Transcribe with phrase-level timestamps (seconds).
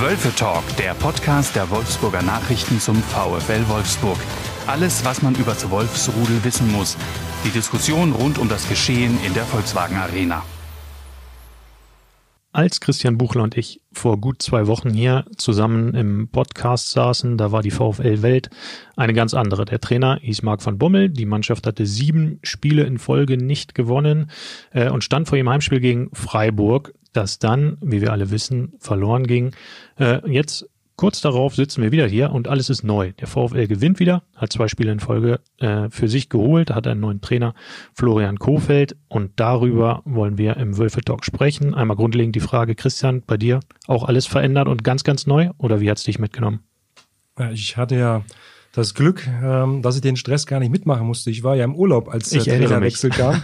[0.00, 4.18] Wölfe Talk, der Podcast der Wolfsburger Nachrichten zum VfL Wolfsburg.
[4.66, 6.96] Alles, was man über das Wolfsrudel wissen muss.
[7.44, 10.42] Die Diskussion rund um das Geschehen in der Volkswagen Arena.
[12.50, 17.52] Als Christian Buchler und ich vor gut zwei Wochen hier zusammen im Podcast saßen, da
[17.52, 18.50] war die VfL Welt
[18.96, 19.64] eine ganz andere.
[19.64, 24.30] Der Trainer hieß Marc van Bommel, die Mannschaft hatte sieben Spiele in Folge nicht gewonnen
[24.72, 29.26] äh, und stand vor ihrem Heimspiel gegen Freiburg, das dann, wie wir alle wissen, verloren
[29.26, 29.52] ging.
[29.98, 33.12] Äh, jetzt Kurz darauf sitzen wir wieder hier und alles ist neu.
[33.18, 37.00] Der VfL gewinnt wieder, hat zwei Spiele in Folge äh, für sich geholt, hat einen
[37.00, 37.54] neuen Trainer,
[37.94, 38.96] Florian Kofeld.
[39.08, 41.74] Und darüber wollen wir im Wölfe Talk sprechen.
[41.74, 43.58] Einmal grundlegend die Frage, Christian, bei dir
[43.88, 45.50] auch alles verändert und ganz, ganz neu?
[45.58, 46.60] Oder wie hat's dich mitgenommen?
[47.52, 48.22] Ich hatte ja
[48.74, 51.30] das Glück, ähm, dass ich den Stress gar nicht mitmachen musste.
[51.30, 53.40] Ich war ja im Urlaub, als der Trainerwechsel kam.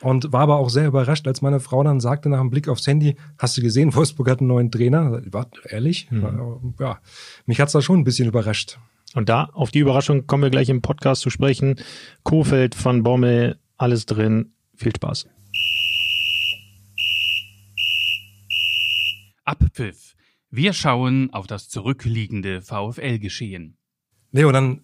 [0.00, 2.86] Und war aber auch sehr überrascht, als meine Frau dann sagte nach dem Blick aufs
[2.88, 5.22] Handy, hast du gesehen, Wolfsburg hat einen neuen Trainer?
[5.30, 6.10] War ehrlich?
[6.10, 6.74] Mhm.
[6.80, 6.98] Ja,
[7.46, 8.78] mich hat's da schon ein bisschen überrascht.
[9.14, 11.76] Und da, auf die Überraschung kommen wir gleich im Podcast zu sprechen.
[12.24, 14.52] Kofeld, Van Bommel, alles drin.
[14.74, 15.28] Viel Spaß.
[19.44, 20.14] Abpfiff.
[20.50, 23.76] Wir schauen auf das zurückliegende VfL-Geschehen.
[24.32, 24.80] Leo, dann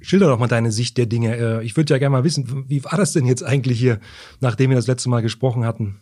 [0.00, 1.36] schilder doch mal deine Sicht der Dinge.
[1.36, 4.00] Äh, ich würde ja gerne mal wissen, wie war das denn jetzt eigentlich hier,
[4.40, 6.00] nachdem wir das letzte Mal gesprochen hatten?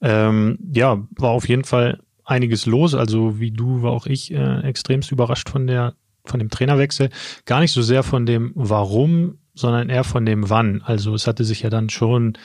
[0.00, 2.94] Ähm, ja, war auf jeden Fall einiges los.
[2.94, 5.94] Also wie du war auch ich äh, extremst überrascht von der
[6.26, 7.10] von dem Trainerwechsel.
[7.44, 10.80] Gar nicht so sehr von dem Warum, sondern eher von dem Wann.
[10.82, 12.38] Also es hatte sich ja dann schon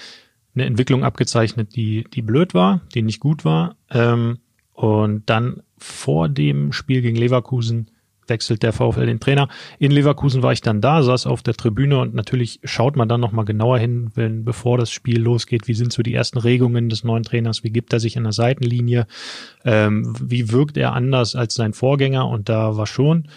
[0.54, 3.78] eine Entwicklung abgezeichnet, die die blöd war, die nicht gut war.
[3.90, 4.40] Ähm,
[4.74, 7.92] und dann vor dem Spiel gegen Leverkusen
[8.30, 9.48] wechselt der VfL den Trainer.
[9.80, 13.22] In Leverkusen war ich dann da, saß auf der Tribüne und natürlich schaut man dann
[13.22, 17.04] nochmal genauer hin, wenn, bevor das Spiel losgeht, wie sind so die ersten Regungen des
[17.04, 19.08] neuen Trainers, wie gibt er sich an der Seitenlinie,
[19.66, 23.28] ähm, wie wirkt er anders als sein Vorgänger und da war schon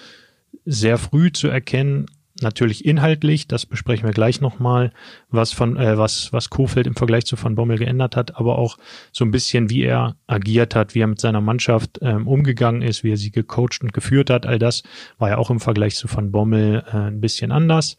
[0.65, 2.07] sehr früh zu erkennen,
[2.43, 4.93] natürlich inhaltlich, das besprechen wir gleich nochmal,
[5.31, 8.79] was von, äh, was, was Kofeld im Vergleich zu Van Bommel geändert hat, aber auch
[9.13, 13.05] so ein bisschen, wie er agiert hat, wie er mit seiner Mannschaft ähm, umgegangen ist,
[13.05, 14.47] wie er sie gecoacht und geführt hat.
[14.47, 14.83] All das
[15.19, 17.97] war ja auch im Vergleich zu Van Bommel äh, ein bisschen anders.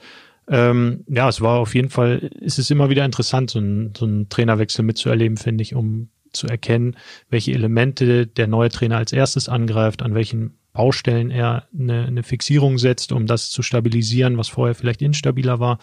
[0.47, 4.05] Ähm, ja, es war auf jeden Fall, ist es immer wieder interessant, so einen, so
[4.05, 6.97] einen Trainerwechsel mitzuerleben, finde ich, um zu erkennen,
[7.29, 12.77] welche Elemente der neue Trainer als erstes angreift, an welchen Baustellen er eine, eine Fixierung
[12.77, 15.79] setzt, um das zu stabilisieren, was vorher vielleicht instabiler war.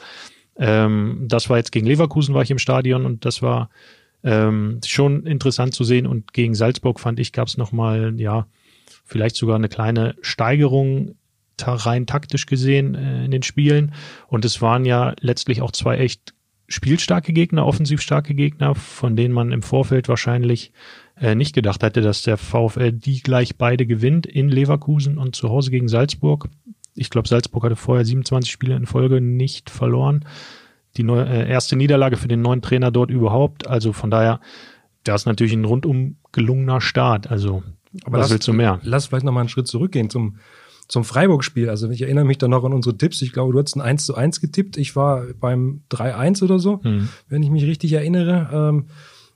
[0.58, 3.70] Ähm, das war jetzt gegen Leverkusen war ich im Stadion und das war
[4.22, 6.06] ähm, schon interessant zu sehen.
[6.06, 8.46] Und gegen Salzburg fand ich, gab es nochmal, ja,
[9.04, 11.14] vielleicht sogar eine kleine Steigerung
[11.62, 13.94] rein taktisch gesehen äh, in den Spielen.
[14.28, 16.34] Und es waren ja letztlich auch zwei echt
[16.68, 20.72] spielstarke Gegner, offensiv starke Gegner, von denen man im Vorfeld wahrscheinlich
[21.20, 25.50] äh, nicht gedacht hätte, dass der VfL die gleich beide gewinnt in Leverkusen und zu
[25.50, 26.48] Hause gegen Salzburg.
[26.94, 30.25] Ich glaube, Salzburg hatte vorher 27 Spiele in Folge nicht verloren.
[30.97, 33.66] Die neue, äh, erste Niederlage für den neuen Trainer dort überhaupt.
[33.66, 34.41] Also von daher,
[35.04, 37.30] da ist natürlich ein rundum gelungener Start.
[37.30, 37.62] Also
[38.04, 38.80] aber was lass, willst du mehr?
[38.82, 40.36] Lass vielleicht noch mal einen Schritt zurückgehen zum
[40.88, 41.69] zum Freiburg-Spiel.
[41.69, 43.22] Also ich erinnere mich dann noch an unsere Tipps.
[43.22, 44.76] Ich glaube, du hast ein 1 zu 1 getippt.
[44.76, 47.09] Ich war beim 3-1 oder so, mhm.
[47.28, 48.50] wenn ich mich richtig erinnere.
[48.53, 48.86] Ähm,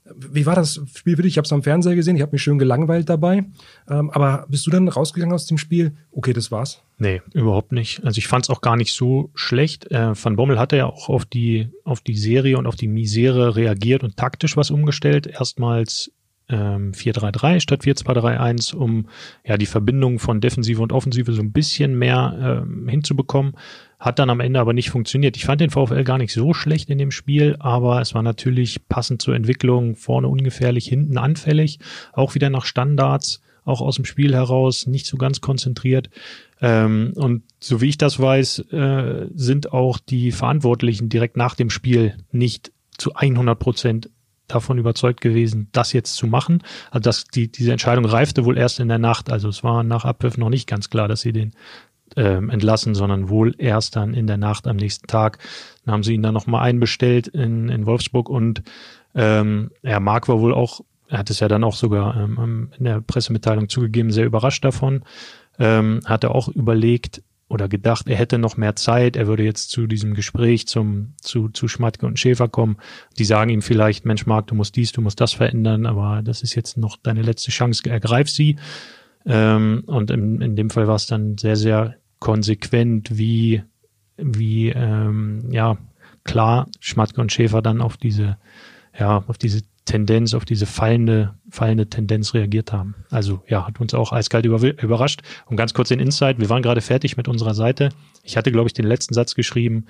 [0.04, 1.32] wie war das Spiel für dich?
[1.32, 3.44] Ich habe es am Fernseher gesehen, ich habe mich schön gelangweilt dabei.
[3.88, 5.97] Ähm, aber bist du dann rausgegangen aus dem Spiel?
[6.12, 6.82] Okay, das war's.
[6.98, 8.04] Nee, überhaupt nicht.
[8.04, 9.91] Also ich fand es auch gar nicht so schlecht.
[9.91, 13.56] Äh, Van Bommel hatte ja auch auf die, auf die Serie und auf die Misere
[13.56, 15.26] reagiert und taktisch was umgestellt.
[15.26, 16.12] Erstmals
[16.50, 19.09] ähm, 4-3-3 statt 4-2-3-1, um
[19.44, 23.54] ja die Verbindung von Defensive und Offensive so ein bisschen mehr ähm, hinzubekommen.
[24.04, 25.34] Hat dann am Ende aber nicht funktioniert.
[25.38, 28.87] Ich fand den VfL gar nicht so schlecht in dem Spiel, aber es war natürlich
[28.87, 31.78] passend zur Entwicklung vorne ungefährlich, hinten anfällig,
[32.12, 36.10] auch wieder nach Standards, auch aus dem Spiel heraus, nicht so ganz konzentriert.
[36.60, 41.70] Ähm, und so wie ich das weiß, äh, sind auch die Verantwortlichen direkt nach dem
[41.70, 44.10] Spiel nicht zu 100 Prozent
[44.48, 46.62] davon überzeugt gewesen, das jetzt zu machen.
[46.91, 49.32] Also dass die, diese Entscheidung reifte wohl erst in der Nacht.
[49.32, 51.52] Also es war nach Abpfiff noch nicht ganz klar, dass sie den
[52.17, 55.39] ähm, entlassen, sondern wohl erst dann in der Nacht am nächsten Tag.
[55.85, 58.62] Dann haben sie ihn dann nochmal einbestellt in, in Wolfsburg und
[59.15, 62.85] ähm, ja, Marc war wohl auch, er hat es ja dann auch sogar ähm, in
[62.85, 65.05] der Pressemitteilung zugegeben, sehr überrascht davon.
[65.59, 69.71] Ähm, hat er auch überlegt, oder gedacht, er hätte noch mehr Zeit, er würde jetzt
[69.71, 72.79] zu diesem Gespräch zum, zu, zu Schmatke und Schäfer kommen.
[73.19, 76.43] Die sagen ihm vielleicht, Mensch, Marc, du musst dies, du musst das verändern, aber das
[76.43, 78.56] ist jetzt noch deine letzte Chance, ergreif sie.
[79.26, 83.62] Ähm, und in, in dem Fall war es dann sehr, sehr konsequent, wie,
[84.17, 85.76] wie, ähm, ja,
[86.25, 88.38] klar, Schmatke und Schäfer dann auf diese,
[88.99, 92.94] ja, auf diese Tendenz, auf diese fallende, fallende Tendenz reagiert haben.
[93.11, 95.21] Also ja, hat uns auch eiskalt überrascht.
[95.47, 97.91] Und ganz kurz den Insight, wir waren gerade fertig mit unserer Seite.
[98.23, 99.87] Ich hatte, glaube ich, den letzten Satz geschrieben,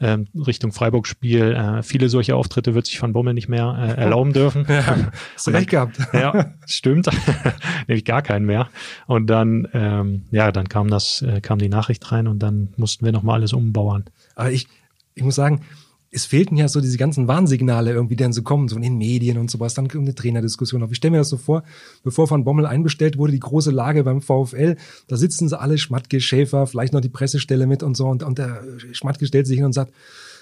[0.00, 1.52] ähm, Richtung Freiburg-Spiel.
[1.52, 4.66] Äh, viele solche Auftritte wird sich Van Bommel nicht mehr äh, erlauben dürfen.
[4.78, 4.96] Ja,
[5.34, 5.98] hast du recht gehabt.
[6.12, 7.08] ja, stimmt.
[7.88, 8.68] Nämlich gar keinen mehr.
[9.06, 13.04] Und dann, ähm, ja, dann kam das, äh, kam die Nachricht rein und dann mussten
[13.04, 14.04] wir nochmal alles umbauern.
[14.34, 14.68] Aber ich,
[15.14, 15.62] ich muss sagen,
[16.10, 18.96] es fehlten ja so diese ganzen Warnsignale irgendwie, die dann so kommen, so in den
[18.96, 19.74] Medien und sowas.
[19.74, 20.90] Dann kommt eine Trainerdiskussion auf.
[20.90, 21.64] Ich stelle mir das so vor,
[22.02, 24.76] bevor Van Bommel einbestellt wurde, die große Lage beim VfL,
[25.06, 28.06] da sitzen sie alle, Schmatke, Schäfer, vielleicht noch die Pressestelle mit und so.
[28.06, 28.62] Und, und der
[28.92, 29.92] Schmatke stellt sich hin und sagt,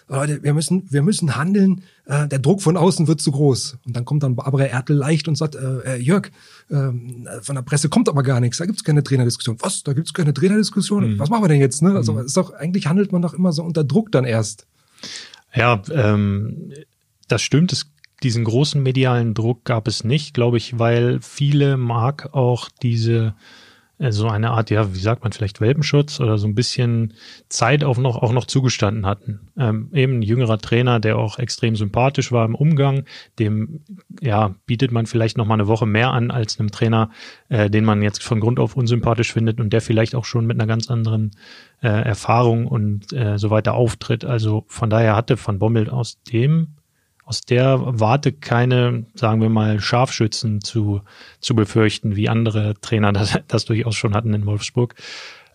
[0.08, 1.82] Leute, wir müssen, wir müssen handeln.
[2.04, 3.78] Äh, der Druck von außen wird zu groß.
[3.84, 6.30] Und dann kommt dann Barbara Ertel leicht und sagt, äh, äh Jörg,
[6.68, 6.74] äh,
[7.42, 8.58] von der Presse kommt aber gar nichts.
[8.58, 9.56] Da gibt's keine Trainerdiskussion.
[9.60, 9.82] Was?
[9.82, 11.14] Da gibt's keine Trainerdiskussion?
[11.14, 11.18] Mhm.
[11.18, 11.82] Was machen wir denn jetzt?
[11.82, 11.92] Ne?
[11.96, 12.26] Also mhm.
[12.26, 14.66] ist doch eigentlich handelt man doch immer so unter Druck dann erst.
[15.56, 16.72] Ja, ähm,
[17.28, 17.72] das stimmt.
[17.72, 17.90] Es,
[18.22, 23.34] diesen großen medialen Druck gab es nicht, glaube ich, weil viele mag auch diese
[23.98, 27.14] so eine Art, ja, wie sagt man, vielleicht Welpenschutz oder so ein bisschen
[27.48, 29.48] Zeit auch noch, auch noch zugestanden hatten.
[29.56, 33.04] Ähm, eben ein jüngerer Trainer, der auch extrem sympathisch war im Umgang,
[33.38, 33.80] dem,
[34.20, 37.10] ja, bietet man vielleicht noch mal eine Woche mehr an als einem Trainer,
[37.48, 40.60] äh, den man jetzt von Grund auf unsympathisch findet und der vielleicht auch schon mit
[40.60, 41.30] einer ganz anderen
[41.82, 44.26] äh, Erfahrung und äh, so weiter auftritt.
[44.26, 46.75] Also von daher hatte Van Bommel aus dem
[47.26, 51.02] aus der Warte keine, sagen wir mal, Scharfschützen zu,
[51.40, 54.94] zu befürchten, wie andere Trainer das, das durchaus schon hatten in Wolfsburg.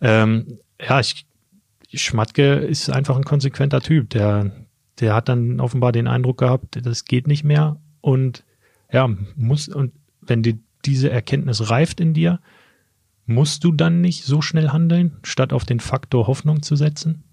[0.02, 1.26] Ähm, ja, ich,
[1.94, 4.10] Schmatke ist einfach ein konsequenter Typ.
[4.10, 4.52] Der,
[5.00, 7.78] der hat dann offenbar den Eindruck gehabt, das geht nicht mehr.
[8.02, 8.44] Und
[8.92, 12.42] ja, muss, und wenn die, diese Erkenntnis reift in dir,
[13.26, 17.24] musst du dann nicht so schnell handeln, statt auf den Faktor Hoffnung zu setzen?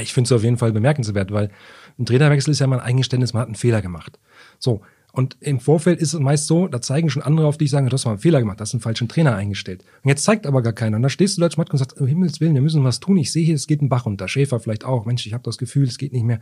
[0.00, 1.50] Ich finde es auf jeden Fall bemerkenswert, weil
[1.98, 4.18] ein Trainerwechsel ist ja mal ein Eingeständnis, man hat einen Fehler gemacht.
[4.58, 4.82] So.
[5.12, 7.94] Und im Vorfeld ist es meist so, da zeigen schon andere auf dich, sagen, du
[7.94, 9.82] hast mal einen Fehler gemacht, du hast einen falschen Trainer eingestellt.
[10.02, 10.96] Und jetzt zeigt aber gar keiner.
[10.96, 13.16] Und da stehst du da als und sagst, um Himmels Willen, wir müssen was tun.
[13.16, 14.28] Ich sehe hier, es geht ein Bach runter.
[14.28, 15.06] Schäfer vielleicht auch.
[15.06, 16.40] Mensch, ich habe das Gefühl, es geht nicht mehr.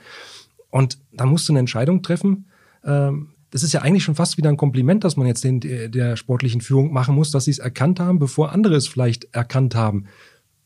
[0.71, 2.47] Und da musst du eine Entscheidung treffen.
[2.85, 6.17] Ähm, das ist ja eigentlich schon fast wieder ein Kompliment, dass man jetzt den, der
[6.17, 10.07] sportlichen Führung machen muss, dass sie es erkannt haben, bevor andere es vielleicht erkannt haben.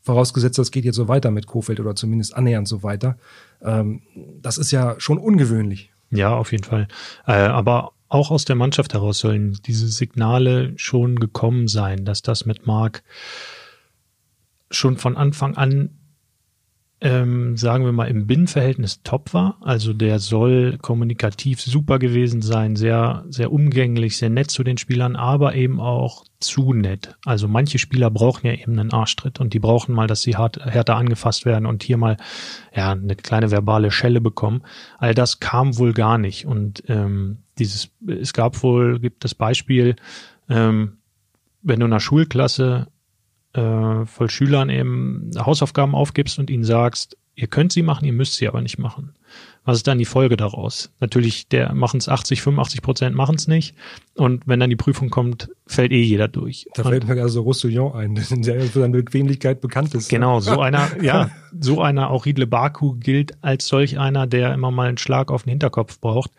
[0.02, 3.18] Vorausgesetzt, das geht jetzt so weiter mit Kofeld oder zumindest annähernd so weiter.
[3.62, 4.02] Ähm,
[4.40, 5.92] das ist ja schon ungewöhnlich.
[6.10, 6.88] Ja, auf jeden Fall.
[7.26, 12.46] Äh, aber auch aus der Mannschaft heraus sollen diese Signale schon gekommen sein, dass das
[12.46, 13.02] mit Marc
[14.70, 15.97] schon von Anfang an
[17.00, 19.58] ähm, sagen wir mal, im Binnenverhältnis top war.
[19.60, 25.14] Also der soll kommunikativ super gewesen sein, sehr, sehr umgänglich, sehr nett zu den Spielern,
[25.14, 27.16] aber eben auch zu nett.
[27.24, 30.58] Also manche Spieler brauchen ja eben einen Arschtritt und die brauchen mal, dass sie hart,
[30.58, 32.16] härter angefasst werden und hier mal
[32.74, 34.62] ja eine kleine verbale Schelle bekommen.
[34.98, 36.46] All das kam wohl gar nicht.
[36.46, 39.94] Und ähm, dieses, es gab wohl, gibt das Beispiel,
[40.48, 40.98] ähm,
[41.62, 42.88] wenn du in einer Schulklasse
[43.54, 48.34] äh, voll Schülern eben Hausaufgaben aufgibst und ihnen sagst, ihr könnt sie machen, ihr müsst
[48.34, 49.14] sie aber nicht machen.
[49.64, 50.90] Was ist dann die Folge daraus?
[50.98, 53.76] Natürlich, der machen es 80, 85 Prozent machen es nicht.
[54.14, 56.66] Und wenn dann die Prüfung kommt, fällt eh jeder durch.
[56.74, 60.08] Da fällt mir also Roussillon ein, der für seine Bequemlichkeit bekannt ist.
[60.08, 61.30] Genau, so einer, ja,
[61.60, 65.44] so einer, auch Riedle Baku gilt als solch einer, der immer mal einen Schlag auf
[65.44, 66.32] den Hinterkopf braucht.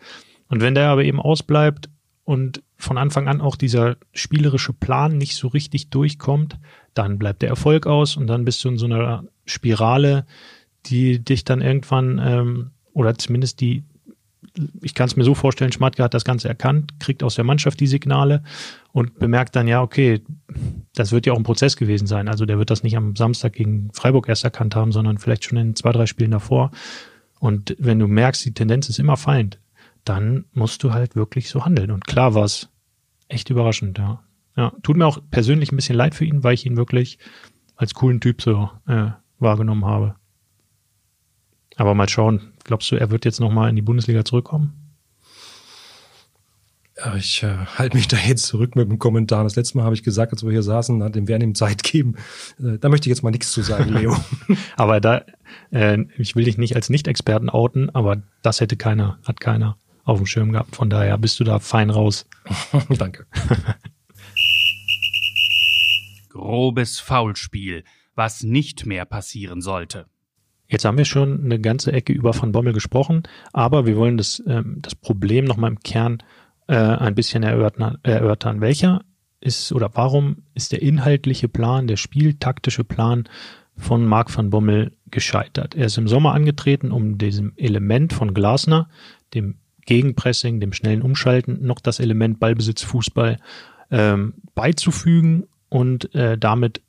[0.48, 1.88] Und wenn der aber eben ausbleibt
[2.30, 6.60] und von Anfang an auch dieser spielerische Plan nicht so richtig durchkommt,
[6.94, 10.26] dann bleibt der Erfolg aus und dann bist du in so einer Spirale,
[10.86, 13.82] die dich dann irgendwann, ähm, oder zumindest die,
[14.80, 17.80] ich kann es mir so vorstellen, Schmatke hat das Ganze erkannt, kriegt aus der Mannschaft
[17.80, 18.44] die Signale
[18.92, 20.22] und bemerkt dann, ja, okay,
[20.94, 22.28] das wird ja auch ein Prozess gewesen sein.
[22.28, 25.58] Also der wird das nicht am Samstag gegen Freiburg erst erkannt haben, sondern vielleicht schon
[25.58, 26.70] in zwei, drei Spielen davor.
[27.40, 29.58] Und wenn du merkst, die Tendenz ist immer fallend,
[30.04, 31.90] dann musst du halt wirklich so handeln.
[31.90, 32.68] Und klar war es
[33.28, 34.22] echt überraschend, ja.
[34.56, 37.18] Ja, tut mir auch persönlich ein bisschen leid für ihn, weil ich ihn wirklich
[37.76, 40.16] als coolen Typ so äh, wahrgenommen habe.
[41.76, 44.80] Aber mal schauen, glaubst du, er wird jetzt nochmal in die Bundesliga zurückkommen?
[47.16, 49.44] Ich äh, halte mich da jetzt zurück mit dem Kommentar.
[49.44, 52.16] Das letzte Mal habe ich gesagt, als wir hier saßen, dem werden ihm Zeit geben.
[52.58, 54.14] Äh, da möchte ich jetzt mal nichts zu sagen, Leo.
[54.76, 55.24] aber da,
[55.70, 60.18] äh, ich will dich nicht als Nicht-Experten outen, aber das hätte keiner, hat keiner auf
[60.18, 60.76] dem Schirm gehabt.
[60.76, 62.26] Von daher bist du da fein raus.
[62.88, 63.26] Danke.
[66.30, 70.06] grobes Foulspiel, was nicht mehr passieren sollte.
[70.68, 74.42] Jetzt haben wir schon eine ganze Ecke über Van Bommel gesprochen, aber wir wollen das,
[74.46, 76.22] ähm, das Problem nochmal im Kern
[76.68, 78.60] äh, ein bisschen erörtern, erörtern.
[78.60, 79.02] Welcher
[79.40, 83.28] ist oder warum ist der inhaltliche Plan, der spieltaktische Plan
[83.76, 85.74] von Marc van Bommel gescheitert?
[85.74, 88.88] Er ist im Sommer angetreten, um diesem Element von Glasner,
[89.34, 89.56] dem
[89.86, 93.38] Gegenpressing, dem schnellen Umschalten noch das Element Ballbesitz, Fußball
[93.90, 96.82] ähm, beizufügen und äh, damit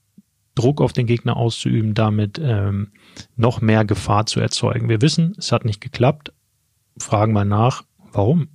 [0.56, 2.92] Druck auf den Gegner auszuüben, damit ähm,
[3.36, 4.90] noch mehr Gefahr zu erzeugen.
[4.90, 6.34] Wir wissen, es hat nicht geklappt.
[6.98, 8.50] Fragen mal nach, warum?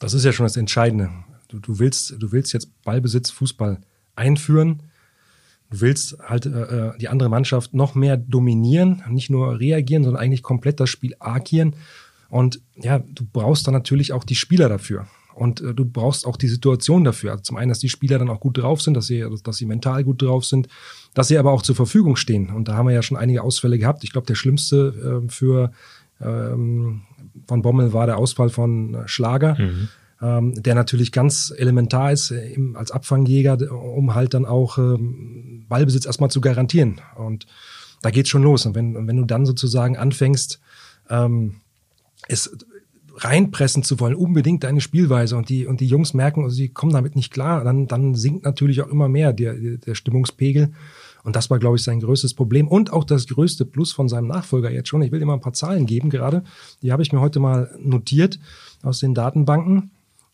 [0.00, 1.10] Das ist ja schon das Entscheidende.
[1.48, 3.80] Du, du willst, du willst jetzt Ballbesitz, Fußball
[4.16, 4.82] einführen.
[5.70, 10.22] Du willst halt äh, äh die andere Mannschaft noch mehr dominieren, nicht nur reagieren, sondern
[10.22, 11.76] eigentlich komplett das Spiel agieren.
[12.34, 15.06] Und ja, du brauchst dann natürlich auch die Spieler dafür.
[15.36, 17.30] Und äh, du brauchst auch die Situation dafür.
[17.30, 19.66] Also zum einen, dass die Spieler dann auch gut drauf sind, dass sie, dass sie
[19.66, 20.66] mental gut drauf sind,
[21.14, 22.50] dass sie aber auch zur Verfügung stehen.
[22.50, 24.02] Und da haben wir ja schon einige Ausfälle gehabt.
[24.02, 25.70] Ich glaube, der schlimmste äh, für
[26.20, 27.02] ähm,
[27.46, 29.56] von Bommel war der Ausfall von Schlager.
[29.56, 29.88] Mhm.
[30.20, 35.66] Ähm, der natürlich ganz elementar ist äh, im, als Abfangjäger, um halt dann auch ähm,
[35.68, 37.00] Ballbesitz erstmal zu garantieren.
[37.14, 37.46] Und
[38.02, 38.66] da geht's schon los.
[38.66, 40.58] Und wenn, wenn du dann sozusagen anfängst,
[41.10, 41.60] ähm,
[42.28, 42.56] es
[43.16, 46.92] reinpressen zu wollen, unbedingt deine Spielweise und die, und die Jungs merken, also sie kommen
[46.92, 50.72] damit nicht klar, dann, dann sinkt natürlich auch immer mehr der, der Stimmungspegel.
[51.22, 54.28] Und das war, glaube ich, sein größtes Problem und auch das größte Plus von seinem
[54.28, 55.00] Nachfolger jetzt schon.
[55.00, 56.44] Ich will dir mal ein paar Zahlen geben gerade.
[56.82, 58.38] Die habe ich mir heute mal notiert
[58.82, 59.90] aus den Datenbanken.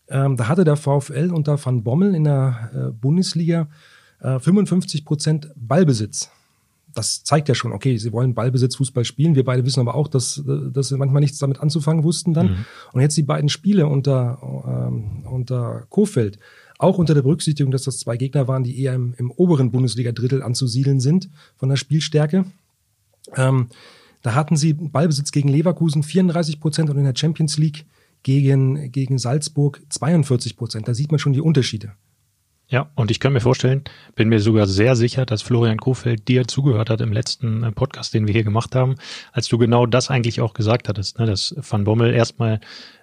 [0.09, 3.69] Ähm, da hatte der VfL unter Van Bommel in der äh, Bundesliga
[4.19, 6.31] äh, 55 Prozent Ballbesitz
[6.95, 9.35] das zeigt ja schon, okay, sie wollen Ballbesitz, Fußball spielen.
[9.35, 10.43] Wir beide wissen aber auch, dass,
[10.73, 12.47] dass sie manchmal nichts damit anzufangen wussten dann.
[12.47, 12.65] Mhm.
[12.93, 16.39] Und jetzt die beiden Spiele unter, ähm, unter Kofeld,
[16.79, 20.43] auch unter der Berücksichtigung, dass das zwei Gegner waren, die eher im, im oberen Bundesliga-Drittel
[20.43, 22.45] anzusiedeln sind von der Spielstärke.
[23.37, 23.69] Ähm,
[24.23, 27.87] da hatten sie Ballbesitz gegen Leverkusen 34 Prozent und in der Champions League
[28.23, 30.89] gegen, gegen Salzburg 42 Prozent.
[30.89, 31.93] Da sieht man schon die Unterschiede.
[32.71, 33.83] Ja, und ich kann mir vorstellen,
[34.15, 38.15] bin mir sogar sehr sicher, dass Florian Kofeld dir zugehört hat im letzten äh, Podcast,
[38.15, 38.95] den wir hier gemacht haben,
[39.33, 42.61] als du genau das eigentlich auch gesagt hattest, ne, dass Van Bommel erstmal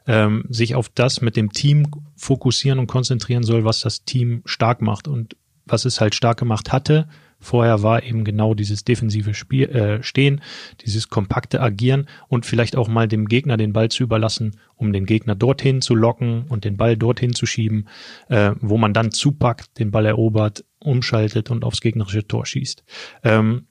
[0.08, 4.82] ähm, sich auf das mit dem Team fokussieren und konzentrieren soll, was das Team stark
[4.82, 5.10] macht.
[5.10, 7.08] Und was es halt stark gemacht hatte,
[7.40, 10.42] Vorher war eben genau dieses defensive Spiel, äh, Stehen,
[10.82, 15.06] dieses kompakte Agieren und vielleicht auch mal dem Gegner den Ball zu überlassen, um den
[15.06, 17.88] Gegner dorthin zu locken und den Ball dorthin zu schieben,
[18.30, 22.84] äh, wo man dann zupackt, den Ball erobert, umschaltet und aufs gegnerische Tor schießt.
[23.24, 23.68] Ähm,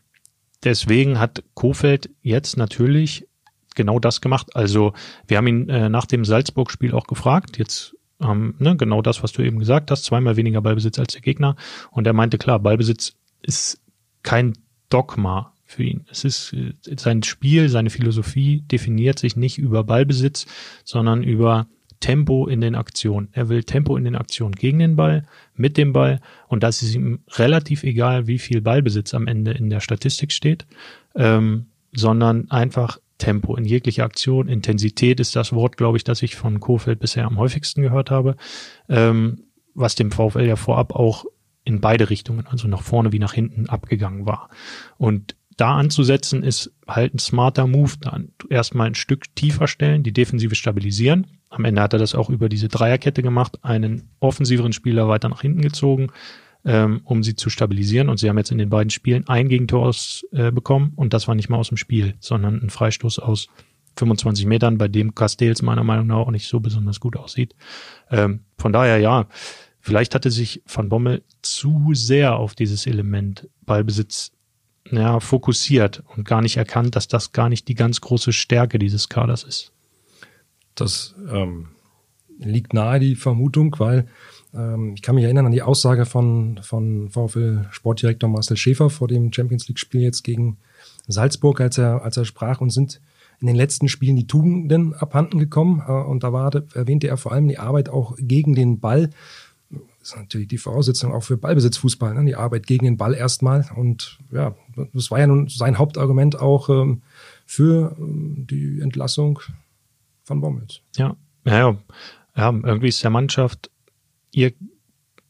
[0.62, 3.26] deswegen hat Kofeld jetzt natürlich
[3.74, 4.54] genau das gemacht.
[4.54, 4.92] Also
[5.26, 7.58] wir haben ihn äh, nach dem Salzburg-Spiel auch gefragt.
[7.58, 11.22] Jetzt ähm, ne, genau das, was du eben gesagt hast, zweimal weniger Ballbesitz als der
[11.22, 11.56] Gegner.
[11.90, 13.80] Und er meinte, klar, Ballbesitz ist
[14.22, 14.54] kein
[14.88, 16.04] Dogma für ihn.
[16.10, 20.46] Es ist äh, sein Spiel, seine Philosophie definiert sich nicht über Ballbesitz,
[20.84, 21.66] sondern über
[22.00, 23.28] Tempo in den Aktionen.
[23.32, 26.94] Er will Tempo in den Aktionen gegen den Ball, mit dem Ball und das ist
[26.94, 30.66] ihm relativ egal, wie viel Ballbesitz am Ende in der Statistik steht,
[31.14, 34.48] ähm, sondern einfach Tempo in jeglicher Aktion.
[34.48, 38.36] Intensität ist das Wort, glaube ich, das ich von Kofeld bisher am häufigsten gehört habe,
[38.88, 41.24] ähm, was dem VfL ja vorab auch
[41.66, 44.48] in beide Richtungen, also nach vorne wie nach hinten abgegangen war.
[44.96, 50.12] Und da anzusetzen ist halt ein smarter Move, dann erstmal ein Stück tiefer stellen, die
[50.12, 51.26] Defensive stabilisieren.
[51.50, 55.40] Am Ende hat er das auch über diese Dreierkette gemacht, einen offensiveren Spieler weiter nach
[55.40, 56.08] hinten gezogen,
[56.64, 58.08] ähm, um sie zu stabilisieren.
[58.08, 61.26] Und sie haben jetzt in den beiden Spielen ein Gegentor aus, äh, bekommen und das
[61.26, 63.48] war nicht mal aus dem Spiel, sondern ein Freistoß aus
[63.96, 67.54] 25 Metern, bei dem Castells meiner Meinung nach auch nicht so besonders gut aussieht.
[68.10, 69.26] Ähm, von daher ja,
[69.86, 74.32] Vielleicht hatte sich Van Bommel zu sehr auf dieses Element Ballbesitz
[74.90, 79.08] ja, fokussiert und gar nicht erkannt, dass das gar nicht die ganz große Stärke dieses
[79.08, 79.70] Kaders ist.
[80.74, 81.68] Das ähm,
[82.40, 84.08] liegt nahe, die Vermutung, weil
[84.52, 89.06] ähm, ich kann mich erinnern an die Aussage von, von VfL Sportdirektor Marcel Schäfer vor
[89.06, 90.56] dem Champions League-Spiel jetzt gegen
[91.06, 93.00] Salzburg, als er, als er sprach und sind
[93.38, 95.80] in den letzten Spielen die Tugenden abhanden gekommen.
[95.86, 99.10] Äh, und da war, erwähnte er vor allem die Arbeit auch gegen den Ball
[100.06, 102.24] ist natürlich die Voraussetzung auch für Ballbesitzfußball, ne?
[102.24, 103.66] die Arbeit gegen den Ball erstmal.
[103.74, 104.54] Und ja,
[104.92, 107.02] das war ja nun sein Hauptargument auch ähm,
[107.44, 109.40] für ähm, die Entlassung
[110.22, 110.80] von Bommels.
[110.96, 111.76] Ja, ja, ja.
[112.36, 113.70] ja irgendwie ist der Mannschaft
[114.30, 114.52] ihr,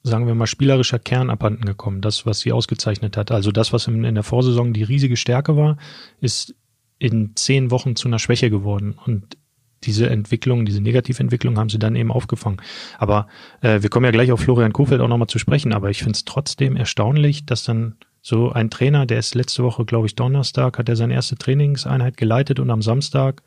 [0.03, 2.03] sagen wir mal, spielerischer Kern abhanden gekommen.
[2.03, 3.31] Das, was sie ausgezeichnet hat.
[3.31, 5.79] Also das, was in, in der Vorsaison die riesige Stärke war,
[6.21, 6.55] ist
[6.99, 8.99] in zehn Wochen zu einer Schwäche geworden.
[9.05, 9.37] Und
[9.87, 12.61] diese Entwicklung, diese Negativentwicklung haben sie dann eben aufgefangen.
[12.99, 13.29] Aber
[13.63, 16.13] äh, wir kommen ja gleich auf Florian Kofeld auch nochmal zu sprechen, aber ich finde
[16.13, 20.79] es trotzdem erstaunlich, dass dann so ein Trainer, der ist letzte Woche, glaube ich, Donnerstag,
[20.79, 23.43] hat er seine erste Trainingseinheit geleitet und am Samstag,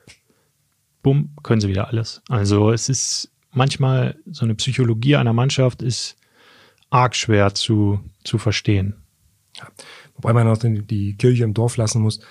[1.04, 2.22] bumm, können sie wieder alles.
[2.30, 6.16] Also es ist manchmal so eine Psychologie einer Mannschaft ist
[6.90, 8.96] arg schwer zu, zu verstehen.
[9.58, 9.68] Ja,
[10.16, 12.22] wobei man auch die Kirche im Dorf lassen muss.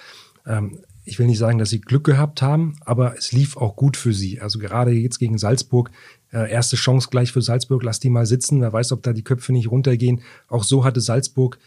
[0.47, 3.97] Ähm, ich will nicht sagen, dass sie Glück gehabt haben, aber es lief auch gut
[3.97, 4.41] für sie.
[4.41, 5.91] Also gerade jetzt gegen Salzburg,
[6.33, 9.25] äh, erste Chance gleich für Salzburg, lass die mal sitzen, wer weiß, ob da die
[9.25, 10.21] Köpfe nicht runtergehen.
[10.49, 11.59] Auch so hatte Salzburg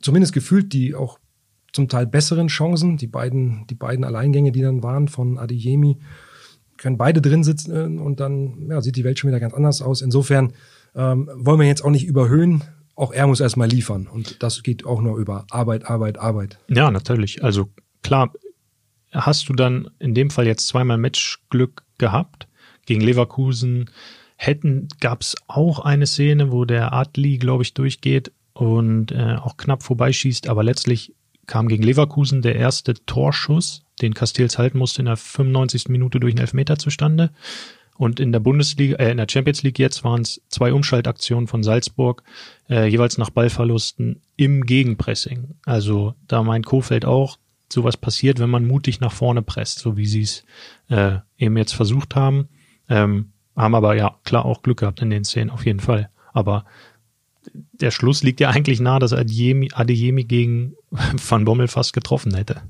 [0.00, 1.18] zumindest gefühlt die auch
[1.72, 2.96] zum Teil besseren Chancen.
[2.96, 5.98] Die beiden, die beiden Alleingänge, die dann waren von Adeyemi,
[6.76, 10.02] können beide drin sitzen und dann ja, sieht die Welt schon wieder ganz anders aus.
[10.02, 10.52] Insofern
[10.94, 12.64] ähm, wollen wir jetzt auch nicht überhöhen.
[12.96, 14.06] Auch er muss erstmal liefern.
[14.06, 16.58] Und das geht auch nur über Arbeit, Arbeit, Arbeit.
[16.68, 17.42] Ja, natürlich.
[17.42, 17.68] Also
[18.02, 18.32] klar,
[19.14, 22.48] hast du dann in dem Fall jetzt zweimal Matchglück gehabt
[22.86, 23.90] gegen Leverkusen.
[24.36, 29.56] Hätten gab es auch eine Szene, wo der Adli, glaube ich, durchgeht und äh, auch
[29.56, 31.14] knapp vorbeischießt, aber letztlich
[31.46, 35.88] kam gegen Leverkusen der erste Torschuss, den Castells halten musste in der 95.
[35.88, 37.30] Minute durch einen Elfmeter zustande.
[37.96, 41.62] Und in der Bundesliga, äh, in der Champions League jetzt waren es zwei Umschaltaktionen von
[41.62, 42.24] Salzburg,
[42.68, 45.54] äh, jeweils nach Ballverlusten im Gegenpressing.
[45.64, 47.38] Also da meint Kofeld auch,
[47.72, 50.44] sowas passiert, wenn man mutig nach vorne presst, so wie sie es
[50.88, 52.48] äh, eben jetzt versucht haben.
[52.88, 56.10] Ähm, haben aber ja klar auch Glück gehabt in den Szenen, auf jeden Fall.
[56.32, 56.64] Aber
[57.72, 62.62] der Schluss liegt ja eigentlich nahe, dass Adeyemi, Adeyemi gegen Van Bommel fast getroffen hätte.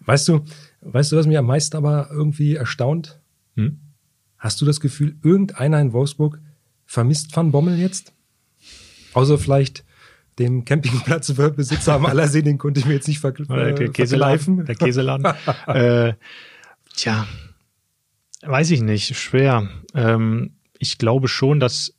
[0.00, 0.44] Weißt du,
[0.80, 3.20] weißt du, was mich am meisten aber irgendwie erstaunt?
[3.56, 3.78] Hm?
[4.38, 6.40] Hast du das Gefühl, irgendeiner in Wolfsburg
[6.86, 8.12] vermisst Van Bommel jetzt?
[9.12, 9.84] Außer vielleicht
[10.38, 14.64] dem Campingplatzbesitzer am Allersee, den konnte ich mir jetzt nicht ver äh, der Käseladen.
[14.64, 15.26] Der Käseladen.
[15.66, 16.14] äh,
[16.94, 17.26] tja,
[18.42, 19.68] weiß ich nicht, schwer.
[19.94, 21.94] Ähm, ich glaube schon, dass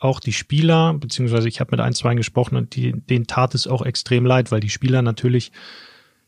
[0.00, 3.66] auch die Spieler, beziehungsweise ich habe mit ein, zwei gesprochen und die, denen tat es
[3.66, 5.52] auch extrem leid, weil die Spieler natürlich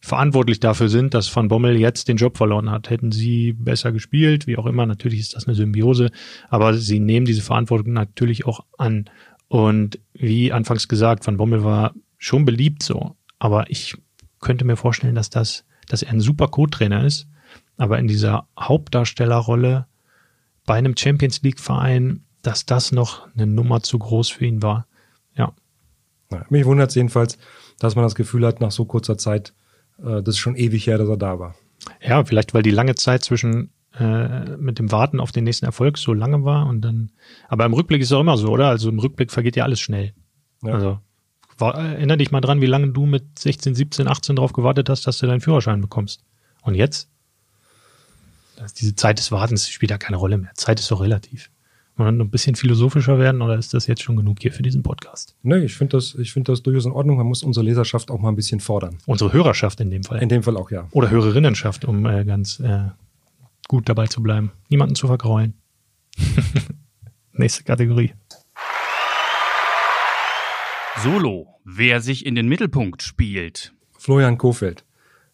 [0.00, 2.88] verantwortlich dafür sind, dass Van Bommel jetzt den Job verloren hat.
[2.88, 6.10] Hätten sie besser gespielt, wie auch immer, natürlich ist das eine Symbiose,
[6.48, 9.10] aber sie nehmen diese Verantwortung natürlich auch an.
[9.48, 13.96] Und wie anfangs gesagt, Van Bommel war schon beliebt so, aber ich
[14.40, 17.28] könnte mir vorstellen, dass das, dass er ein super Co-Trainer ist,
[17.76, 19.86] aber in dieser Hauptdarstellerrolle
[20.66, 24.86] bei einem Champions League Verein dass das noch eine Nummer zu groß für ihn war.
[25.36, 25.52] Ja.
[26.30, 27.38] ja mich wundert es jedenfalls,
[27.78, 29.54] dass man das Gefühl hat, nach so kurzer Zeit,
[29.98, 31.54] äh, das ist schon ewig her, dass er da war.
[32.00, 35.98] Ja, vielleicht weil die lange Zeit zwischen äh, mit dem Warten auf den nächsten Erfolg
[35.98, 37.10] so lange war und dann.
[37.48, 38.68] Aber im Rückblick ist es auch immer so, oder?
[38.68, 40.12] Also im Rückblick vergeht ja alles schnell.
[40.62, 40.74] Ja.
[40.74, 40.98] Also
[41.58, 45.06] war, erinnere dich mal dran, wie lange du mit 16, 17, 18 drauf gewartet hast,
[45.06, 46.22] dass du deinen Führerschein bekommst.
[46.62, 47.08] Und jetzt?
[48.80, 50.50] Diese Zeit des Wartens spielt ja keine Rolle mehr.
[50.54, 51.50] Zeit ist doch relativ.
[51.96, 54.84] Wollen wir ein bisschen philosophischer werden oder ist das jetzt schon genug hier für diesen
[54.84, 55.34] Podcast?
[55.42, 57.16] Nee, ich finde das, ich finde das durchaus in Ordnung.
[57.16, 58.98] Man muss unsere Leserschaft auch mal ein bisschen fordern.
[59.06, 60.22] Unsere Hörerschaft in dem Fall.
[60.22, 60.86] In dem Fall auch, ja.
[60.92, 62.90] Oder Hörerinnenschaft, um äh, ganz äh,
[63.68, 64.50] gut dabei zu bleiben.
[64.68, 65.54] Niemanden zu vergraulen.
[67.32, 68.14] Nächste Kategorie.
[71.02, 71.46] Solo.
[71.64, 73.72] Wer sich in den Mittelpunkt spielt.
[73.96, 74.84] Florian Kofeld.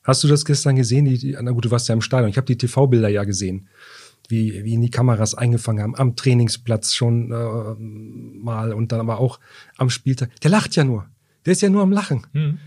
[0.03, 1.07] Hast du das gestern gesehen?
[1.07, 2.29] Die, na gut, du warst ja im Stadion.
[2.29, 3.69] Ich habe die TV-Bilder ja gesehen
[4.29, 9.19] wie, wie ihn die Kameras eingefangen haben, am Trainingsplatz schon äh, mal und dann aber
[9.19, 9.41] auch
[9.77, 10.41] am Spieltag.
[10.41, 11.07] Der lacht ja nur.
[11.45, 12.27] Der ist ja nur am Lachen.
[12.33, 12.59] Hm.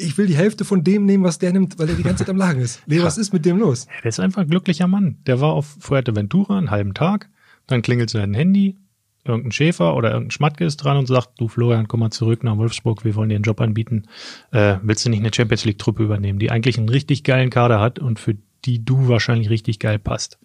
[0.00, 2.30] Ich will die Hälfte von dem nehmen, was der nimmt, weil er die ganze Zeit
[2.30, 2.80] am Lachen ist.
[2.86, 3.88] Nee, was ist mit dem los?
[4.02, 5.18] Der ist einfach ein glücklicher Mann.
[5.26, 7.28] Der war auf Fuerteventura einen halben Tag,
[7.66, 8.76] dann klingelt sein Handy,
[9.24, 12.56] irgendein Schäfer oder irgendein Schmatke ist dran und sagt, du Florian, komm mal zurück nach
[12.56, 14.04] Wolfsburg, wir wollen dir einen Job anbieten.
[14.52, 17.98] Äh, willst du nicht eine Champions League-Truppe übernehmen, die eigentlich einen richtig geilen Kader hat
[17.98, 20.38] und für die du wahrscheinlich richtig geil passt?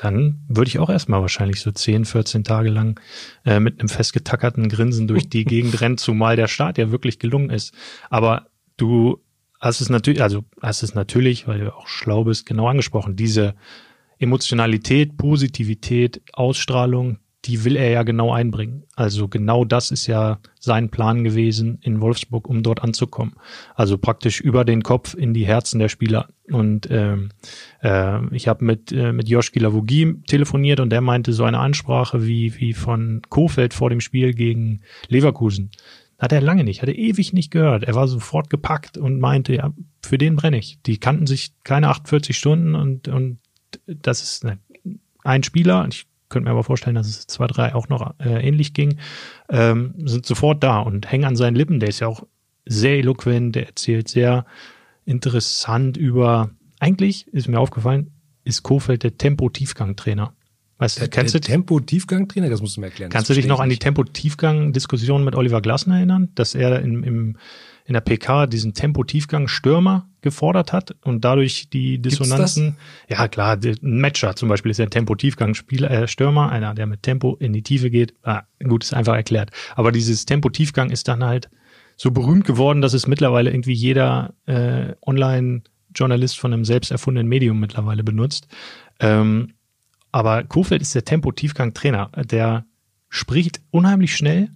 [0.00, 2.98] dann würde ich auch erstmal wahrscheinlich so 10, 14 Tage lang
[3.44, 7.50] äh, mit einem festgetackerten Grinsen durch die Gegend rennen, zumal der Start ja wirklich gelungen
[7.50, 7.74] ist.
[8.10, 9.20] Aber du
[9.60, 13.16] hast es natürlich, also hast es natürlich, weil du auch schlau bist, genau angesprochen.
[13.16, 13.54] Diese
[14.18, 18.84] Emotionalität, Positivität, Ausstrahlung, die will er ja genau einbringen.
[18.94, 23.34] Also genau das ist ja sein Plan gewesen in Wolfsburg, um dort anzukommen.
[23.74, 26.28] Also praktisch über den Kopf in die Herzen der Spieler.
[26.50, 27.30] Und ähm,
[27.82, 32.26] äh, ich habe mit äh, mit Joschki Lavogie telefoniert und der meinte so eine Ansprache
[32.26, 35.70] wie wie von Kofeld vor dem Spiel gegen Leverkusen.
[36.18, 37.84] Hat er lange nicht, hat er ewig nicht gehört.
[37.84, 39.72] Er war sofort gepackt und meinte, ja,
[40.02, 40.80] für den brenne ich.
[40.82, 43.38] Die kannten sich keine 48 Stunden und und
[43.86, 44.58] das ist ne,
[45.24, 45.86] ein Spieler.
[45.88, 48.98] Ich könnte mir aber vorstellen, dass es zwei, drei auch noch äh, ähnlich ging,
[49.48, 51.80] ähm, sind sofort da und hängen an seinen Lippen.
[51.80, 52.26] Der ist ja auch
[52.66, 54.46] sehr eloquent, der erzählt sehr
[55.04, 56.50] interessant über,
[56.80, 58.10] eigentlich ist mir aufgefallen,
[58.42, 60.34] ist Kofeld der Tempo-Tiefgang-Trainer.
[60.84, 62.50] Weißt du, kennst der du Tempo-Tiefgang-Trainer?
[62.50, 63.10] Das musst du mir erklären.
[63.10, 67.36] Kannst du dich noch an die Tempo-Tiefgang-Diskussion mit Oliver Glasner erinnern, dass er im, im
[67.86, 72.76] in der PK diesen Tempo-Tiefgang-Stürmer gefordert hat und dadurch die Dissonanzen.
[73.08, 76.06] Ja, klar, ein Matcher zum Beispiel ist ja ein Tempo-Tiefgang-Spieler, äh,
[76.50, 78.14] einer, der mit Tempo in die Tiefe geht.
[78.22, 79.50] Ah, gut, ist einfach erklärt.
[79.76, 81.50] Aber dieses Tempo-Tiefgang ist dann halt
[81.96, 85.62] so berühmt geworden, dass es mittlerweile irgendwie jeder äh, online
[85.94, 88.48] Journalist von einem selbst erfundenen Medium mittlerweile benutzt.
[88.98, 89.52] Ähm,
[90.14, 92.12] aber Kofeld ist der Tempo-Tiefgang-Trainer.
[92.30, 92.66] Der
[93.08, 94.50] spricht unheimlich schnell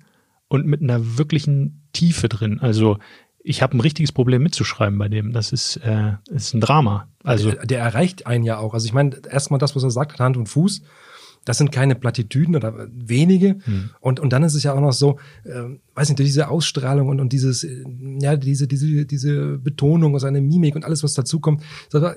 [0.47, 2.61] und mit einer wirklichen Tiefe drin.
[2.61, 2.99] Also
[3.41, 5.33] ich habe ein richtiges Problem mitzuschreiben bei dem.
[5.33, 7.09] Das ist, äh, ist ein Drama.
[7.25, 8.73] Also der, der erreicht einen ja auch.
[8.73, 10.81] Also ich meine, erstmal das, was er sagt, Hand und Fuß.
[11.45, 13.57] Das sind keine Plattitüden oder wenige.
[13.65, 13.91] Hm.
[14.01, 17.21] Und, und dann ist es ja auch noch so, äh, weiß nicht, diese Ausstrahlung und,
[17.21, 17.85] und dieses, äh,
[18.21, 21.63] ja, diese, diese, diese Betonung und seine Mimik und alles, was dazukommt.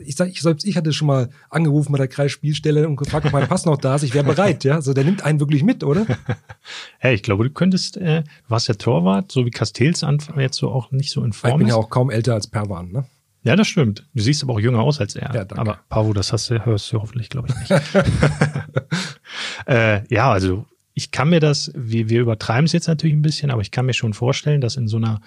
[0.05, 3.31] Ich sag, ich selbst, ich hatte schon mal angerufen bei der Kreisspielstelle und gefragt, ob
[3.31, 4.03] mein Pass noch da ist.
[4.03, 4.75] Ich wäre bereit, ja.
[4.75, 6.05] Also der nimmt einen wirklich mit, oder?
[6.99, 10.69] hey, ich glaube, du könntest, äh, was der Torwart, so wie Castells Anfang jetzt so
[10.69, 13.05] auch nicht so in Form Ich bin ja auch kaum älter als Perwan, ne?
[13.43, 14.07] Ja, das stimmt.
[14.13, 15.33] Du siehst aber auch jünger aus als er.
[15.33, 15.57] Ja, danke.
[15.57, 17.95] Aber Pavo, das hast du, hörst du hoffentlich, glaube ich, nicht.
[19.65, 23.49] äh, ja, also ich kann mir das, wir, wir übertreiben es jetzt natürlich ein bisschen,
[23.49, 25.21] aber ich kann mir schon vorstellen, dass in so einer,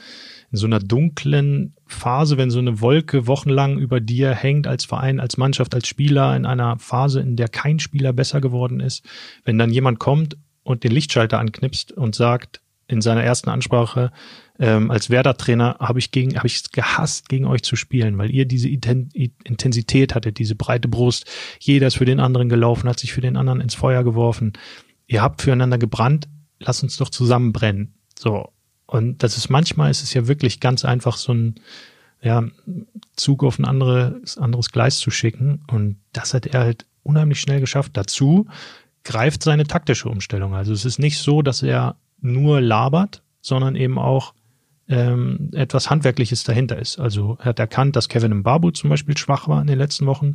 [0.52, 5.20] in so einer dunklen Phase, wenn so eine Wolke wochenlang über dir hängt als Verein,
[5.20, 9.04] als Mannschaft, als Spieler, in einer Phase, in der kein Spieler besser geworden ist,
[9.44, 14.12] wenn dann jemand kommt und den Lichtschalter anknipst und sagt in seiner ersten Ansprache,
[14.58, 18.30] ähm, als Werder-Trainer habe ich gegen, habe ich es gehasst, gegen euch zu spielen, weil
[18.30, 21.26] ihr diese Intensität hattet, diese breite Brust.
[21.58, 24.52] Jeder ist für den anderen gelaufen, hat sich für den anderen ins Feuer geworfen.
[25.06, 26.28] Ihr habt füreinander gebrannt,
[26.60, 27.94] lasst uns doch zusammen brennen.
[28.16, 28.52] So.
[28.86, 31.54] Und das ist manchmal ist es ja wirklich ganz einfach so ein,
[32.22, 32.44] ja,
[33.16, 35.64] Zug auf ein anderes, anderes Gleis zu schicken.
[35.66, 37.92] Und das hat er halt unheimlich schnell geschafft.
[37.94, 38.46] Dazu
[39.02, 40.54] greift seine taktische Umstellung.
[40.54, 44.32] Also es ist nicht so, dass er nur labert, sondern eben auch
[44.88, 46.98] ähm, etwas Handwerkliches dahinter ist.
[46.98, 50.34] Also er hat erkannt, dass Kevin Mbabu zum Beispiel schwach war in den letzten Wochen,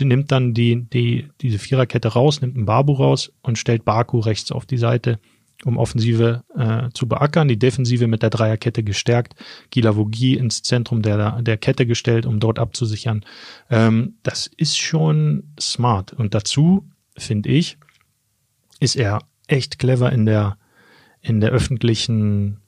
[0.00, 4.66] nimmt dann die, die, diese Viererkette raus, nimmt Mbabu raus und stellt Baku rechts auf
[4.66, 5.18] die Seite,
[5.64, 9.34] um Offensive äh, zu beackern, die Defensive mit der Dreierkette gestärkt,
[9.70, 13.24] Gilavogi ins Zentrum der, der Kette gestellt, um dort abzusichern.
[13.70, 16.12] Ähm, das ist schon smart.
[16.12, 17.78] Und dazu, finde ich,
[18.78, 20.56] ist er echt clever in der,
[21.20, 22.58] in der öffentlichen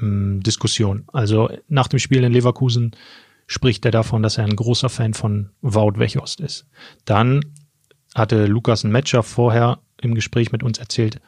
[0.00, 1.04] ähm, Diskussion.
[1.12, 2.92] Also nach dem Spiel in Leverkusen
[3.46, 6.66] spricht er davon, dass er ein großer Fan von Wout Wechost ist.
[7.04, 7.40] Dann
[8.14, 11.20] hatte Lukas ein Matcher vorher im Gespräch mit uns erzählt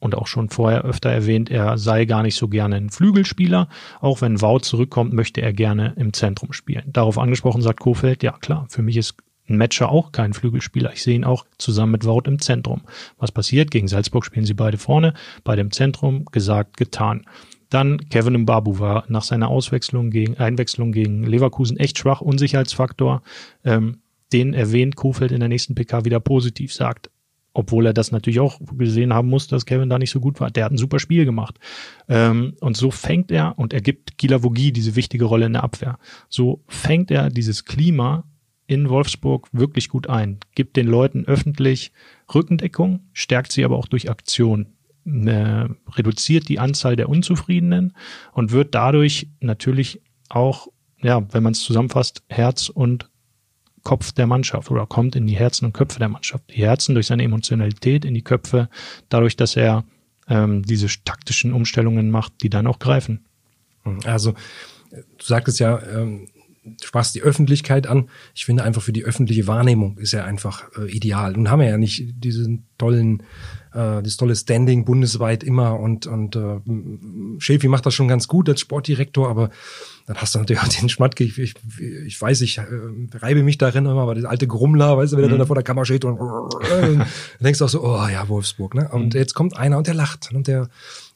[0.00, 3.68] und auch schon vorher öfter erwähnt, er sei gar nicht so gerne ein Flügelspieler.
[4.00, 6.84] Auch wenn Wout zurückkommt, möchte er gerne im Zentrum spielen.
[6.92, 9.16] Darauf angesprochen sagt Kofeld, ja klar, für mich ist
[9.48, 10.92] ein Matcher auch kein Flügelspieler.
[10.92, 12.82] Ich sehe ihn auch zusammen mit Wout im Zentrum.
[13.18, 13.70] Was passiert?
[13.70, 15.12] Gegen Salzburg spielen sie beide vorne,
[15.44, 17.26] beide im Zentrum, gesagt, getan.
[17.70, 23.22] Dann Kevin Mbabu war nach seiner Auswechslung gegen, Einwechslung gegen Leverkusen echt schwach, Unsicherheitsfaktor.
[23.64, 23.98] Ähm,
[24.32, 27.10] den erwähnt Kofeld in der nächsten PK wieder positiv, sagt,
[27.52, 30.50] obwohl er das natürlich auch gesehen haben muss, dass Kevin da nicht so gut war.
[30.50, 31.58] Der hat ein super Spiel gemacht.
[32.08, 35.98] Ähm, und so fängt er und er gibt Gilavogi diese wichtige Rolle in der Abwehr.
[36.28, 38.24] So fängt er dieses Klima
[38.66, 41.90] in Wolfsburg wirklich gut ein, gibt den Leuten öffentlich
[42.32, 44.66] Rückendeckung, stärkt sie aber auch durch Aktion
[45.04, 47.94] äh, reduziert die Anzahl der Unzufriedenen
[48.32, 50.68] und wird dadurch natürlich auch,
[51.02, 53.10] ja, wenn man es zusammenfasst, Herz und
[53.82, 56.44] Kopf der Mannschaft oder kommt in die Herzen und Köpfe der Mannschaft.
[56.50, 58.68] Die Herzen durch seine Emotionalität, in die Köpfe,
[59.08, 59.84] dadurch, dass er
[60.28, 63.24] ähm, diese taktischen Umstellungen macht, die dann auch greifen.
[64.04, 64.34] Also,
[64.90, 66.28] du sagtest ja, ähm,
[66.64, 68.10] du sprachst die Öffentlichkeit an.
[68.34, 71.32] Ich finde einfach für die öffentliche Wahrnehmung ist er einfach äh, ideal.
[71.32, 73.22] Nun haben wir ja nicht diesen tollen
[73.72, 76.60] äh, das tolle Standing bundesweit immer und, und äh,
[77.38, 79.50] Schäfi macht das schon ganz gut als Sportdirektor, aber
[80.06, 82.64] dann hast du natürlich auch den Schmatke, ich, ich, ich weiß, ich äh,
[83.14, 85.38] reibe mich darin immer, aber das alte Grummler, weißt du, wenn er mhm.
[85.38, 87.06] dann vor der Kamera steht und, und
[87.40, 88.88] denkst auch so, oh ja, Wolfsburg, ne?
[88.90, 89.20] Und mhm.
[89.20, 90.68] jetzt kommt einer und der lacht und der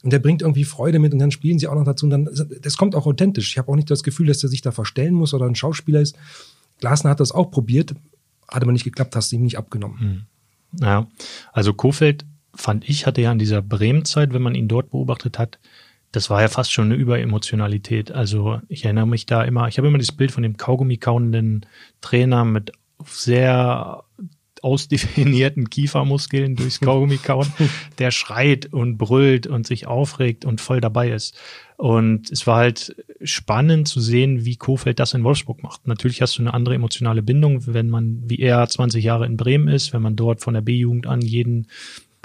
[0.03, 2.29] und der bringt irgendwie Freude mit und dann spielen sie auch noch dazu und dann
[2.61, 3.51] das kommt auch authentisch.
[3.51, 5.99] Ich habe auch nicht das Gefühl, dass er sich da verstellen muss oder ein Schauspieler
[5.99, 6.15] ist.
[6.79, 7.95] Glasner hat das auch probiert,
[8.47, 10.27] hat aber nicht geklappt, hast du ihm nicht abgenommen.
[10.71, 10.85] Mhm.
[10.85, 11.07] Ja,
[11.53, 15.59] also Kofeld fand ich, hatte ja in dieser Bremen-Zeit, wenn man ihn dort beobachtet hat,
[16.11, 18.11] das war ja fast schon eine Überemotionalität.
[18.11, 21.65] Also ich erinnere mich da immer, ich habe immer dieses Bild von dem Kaugummi kauenden
[22.01, 22.71] Trainer mit
[23.03, 24.03] sehr
[24.61, 27.51] ausdefinierten Kiefermuskeln durchs Kaugummi kauen,
[27.99, 31.37] der schreit und brüllt und sich aufregt und voll dabei ist.
[31.77, 35.85] Und es war halt spannend zu sehen, wie Kofeld das in Wolfsburg macht.
[35.87, 39.67] Natürlich hast du eine andere emotionale Bindung, wenn man wie er 20 Jahre in Bremen
[39.67, 41.67] ist, wenn man dort von der B-Jugend an jeden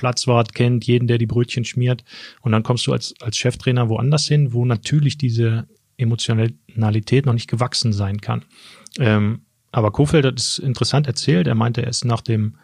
[0.00, 2.04] Platzwart kennt, jeden, der die Brötchen schmiert.
[2.40, 7.50] Und dann kommst du als, als Cheftrainer woanders hin, wo natürlich diese Emotionalität noch nicht
[7.50, 8.46] gewachsen sein kann.
[8.98, 11.46] Ähm, aber Kofeld hat es interessant erzählt.
[11.46, 12.54] Er meinte, er ist nach dem,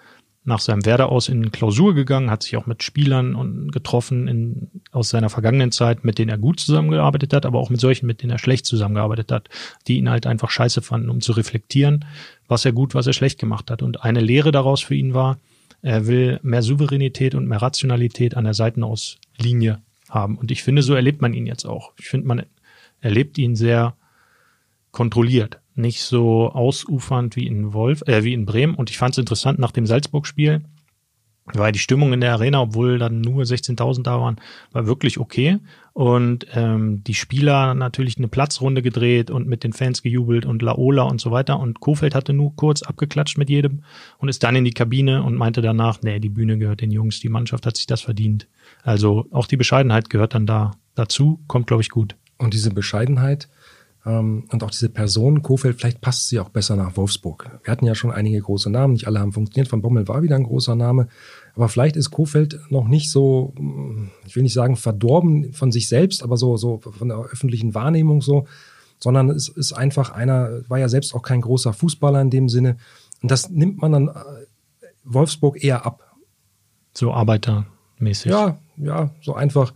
[0.45, 4.71] nach seinem Werder aus in Klausur gegangen, hat sich auch mit Spielern und getroffen in,
[4.93, 8.23] aus seiner vergangenen Zeit, mit denen er gut zusammengearbeitet hat, aber auch mit solchen, mit
[8.23, 9.51] denen er schlecht zusammengearbeitet hat,
[9.87, 12.07] die ihn halt einfach scheiße fanden, um zu reflektieren,
[12.49, 13.83] was er gut, was er schlecht gemacht hat.
[13.83, 15.39] Und eine Lehre daraus für ihn war,
[15.83, 20.37] er will mehr Souveränität und mehr Rationalität an der Seitenauslinie haben.
[20.39, 21.93] Und ich finde, so erlebt man ihn jetzt auch.
[21.99, 22.43] Ich finde, man
[23.01, 23.97] erlebt ihn sehr
[24.91, 28.75] kontrolliert nicht so ausufernd wie in Wolf, äh, wie in Bremen.
[28.75, 30.63] Und ich fand es interessant nach dem Salzburg-Spiel,
[31.55, 34.37] war die Stimmung in der Arena, obwohl dann nur 16.000 da waren,
[34.73, 35.59] war wirklich okay.
[35.93, 41.05] Und ähm, die Spieler natürlich eine Platzrunde gedreht und mit den Fans gejubelt und Laola
[41.05, 41.59] und so weiter.
[41.59, 43.83] Und Kofeld hatte nur kurz abgeklatscht mit jedem
[44.19, 47.21] und ist dann in die Kabine und meinte danach, nee, die Bühne gehört den Jungs,
[47.21, 48.47] die Mannschaft hat sich das verdient.
[48.83, 52.17] Also auch die Bescheidenheit gehört dann da dazu, kommt, glaube ich, gut.
[52.39, 53.49] Und diese Bescheidenheit
[54.07, 57.59] und auch diese Person, Kofeld, vielleicht passt sie auch besser nach Wolfsburg.
[57.65, 59.73] Wir hatten ja schon einige große Namen, nicht alle haben funktioniert.
[59.73, 61.09] Van Bommel war wieder ein großer Name.
[61.57, 63.53] Aber vielleicht ist Kofeld noch nicht so,
[64.25, 68.23] ich will nicht sagen verdorben von sich selbst, aber so, so von der öffentlichen Wahrnehmung
[68.23, 68.47] so,
[69.01, 72.77] sondern es ist einfach einer, war ja selbst auch kein großer Fußballer in dem Sinne.
[73.23, 74.13] Und das nimmt man dann äh,
[75.03, 76.17] Wolfsburg eher ab.
[76.95, 78.31] So arbeitermäßig.
[78.31, 79.75] Ja, ja, so einfach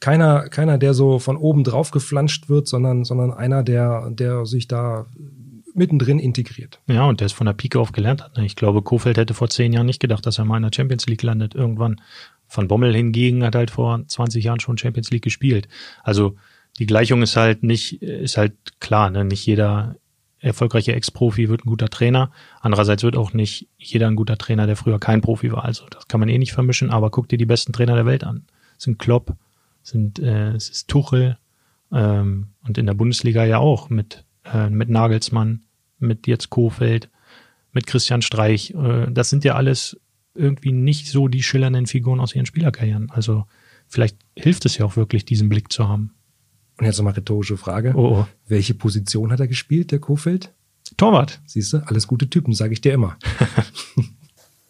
[0.00, 4.68] keiner, keiner, der so von oben drauf geflanscht wird, sondern, sondern einer, der, der sich
[4.68, 5.06] da
[5.74, 6.80] mittendrin integriert.
[6.86, 8.36] Ja, und der es von der Pike auf gelernt hat.
[8.36, 8.44] Ne?
[8.44, 11.06] Ich glaube, Kofeld hätte vor zehn Jahren nicht gedacht, dass er mal in der Champions
[11.06, 11.54] League landet.
[11.54, 12.00] Irgendwann.
[12.52, 15.68] Van Bommel hingegen hat halt vor 20 Jahren schon Champions League gespielt.
[16.02, 16.36] Also
[16.78, 19.24] die Gleichung ist halt nicht, ist halt klar, ne?
[19.24, 19.96] nicht jeder
[20.40, 22.32] erfolgreiche Ex-Profi wird ein guter Trainer.
[22.60, 25.64] Andererseits wird auch nicht jeder ein guter Trainer, der früher kein Profi war.
[25.64, 28.24] Also das kann man eh nicht vermischen, aber guck dir die besten Trainer der Welt
[28.24, 28.44] an.
[28.74, 29.34] Das sind Klopp,
[29.82, 31.38] sind, äh, es ist Tuchel
[31.92, 35.62] ähm, und in der Bundesliga ja auch mit, äh, mit Nagelsmann,
[35.98, 37.10] mit jetzt Kofeld,
[37.72, 38.74] mit Christian Streich.
[38.74, 40.00] Äh, das sind ja alles
[40.34, 43.10] irgendwie nicht so die schillernden Figuren aus ihren Spielerkarrieren.
[43.10, 43.46] Also
[43.86, 46.14] vielleicht hilft es ja auch wirklich, diesen Blick zu haben.
[46.78, 47.92] Und jetzt nochmal rhetorische Frage.
[47.94, 48.28] Oh, oh.
[48.46, 50.54] Welche Position hat er gespielt, der Kofeld?
[50.96, 51.40] Torwart.
[51.46, 53.18] Siehst du, alles gute Typen, sage ich dir immer.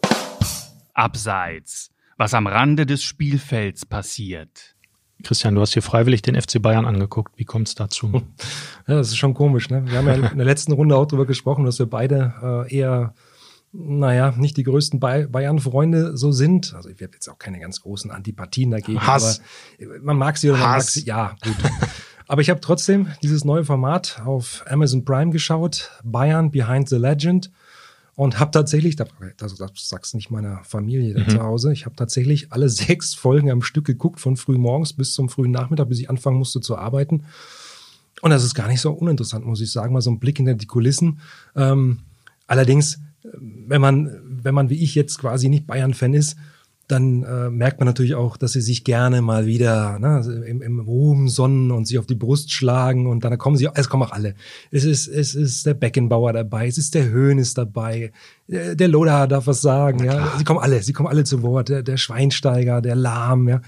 [0.93, 1.91] Abseits.
[2.17, 4.75] Was am Rande des Spielfelds passiert.
[5.23, 7.33] Christian, du hast hier freiwillig den FC Bayern angeguckt.
[7.37, 8.21] Wie kommt es dazu?
[8.87, 9.69] Ja, das ist schon komisch.
[9.69, 9.83] Ne?
[9.85, 12.33] Wir haben ja in der letzten Runde auch darüber gesprochen, dass wir beide
[12.67, 13.13] äh, eher,
[13.71, 16.73] naja, nicht die größten Bayern-Freunde so sind.
[16.73, 18.99] Also ich habe jetzt auch keine ganz großen Antipathien dagegen.
[18.99, 19.39] Hass.
[19.79, 21.05] Aber man mag sie oder man mag sie.
[21.05, 21.55] Ja, gut.
[22.27, 25.91] aber ich habe trotzdem dieses neue Format auf Amazon Prime geschaut.
[26.03, 27.51] Bayern Behind the Legend
[28.21, 31.27] und habe tatsächlich, das, das sagst nicht meiner Familie mhm.
[31.27, 35.15] zu Hause, ich habe tatsächlich alle sechs Folgen am Stück geguckt, von früh morgens bis
[35.15, 37.23] zum frühen Nachmittag, bis ich anfangen musste zu arbeiten.
[38.21, 40.53] Und das ist gar nicht so uninteressant, muss ich sagen, mal so ein Blick hinter
[40.53, 41.19] die Kulissen.
[41.55, 42.01] Ähm,
[42.45, 46.37] allerdings, wenn man, wenn man wie ich jetzt quasi nicht Bayern-Fan ist,
[46.91, 50.79] dann äh, merkt man natürlich auch, dass sie sich gerne mal wieder ne, im, im
[50.79, 54.11] Ruhm sonnen und sich auf die Brust schlagen und dann kommen sie, es kommen auch
[54.11, 54.35] alle.
[54.69, 58.11] Es ist, es ist der Beckenbauer dabei, es ist der Höhnes dabei,
[58.47, 60.33] der, der Loda darf was sagen, ja.
[60.37, 63.61] Sie kommen alle, sie kommen alle zu Wort, der, der Schweinsteiger, der Lahm, ja.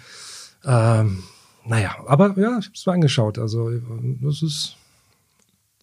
[0.65, 1.23] Ähm,
[1.65, 3.39] naja, aber ja, ich habe es mir angeschaut.
[3.39, 3.71] Also
[4.21, 4.75] das ist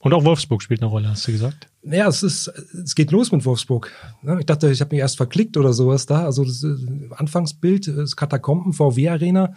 [0.00, 1.68] und auch Wolfsburg spielt eine Rolle, hast du gesagt?
[1.82, 3.90] Ja, es ist, es geht los mit Wolfsburg.
[4.38, 6.24] Ich dachte, ich habe mich erst verklickt oder sowas da.
[6.24, 6.76] Also das äh,
[7.10, 9.54] Anfangsbild, das Katakomben VW Arena.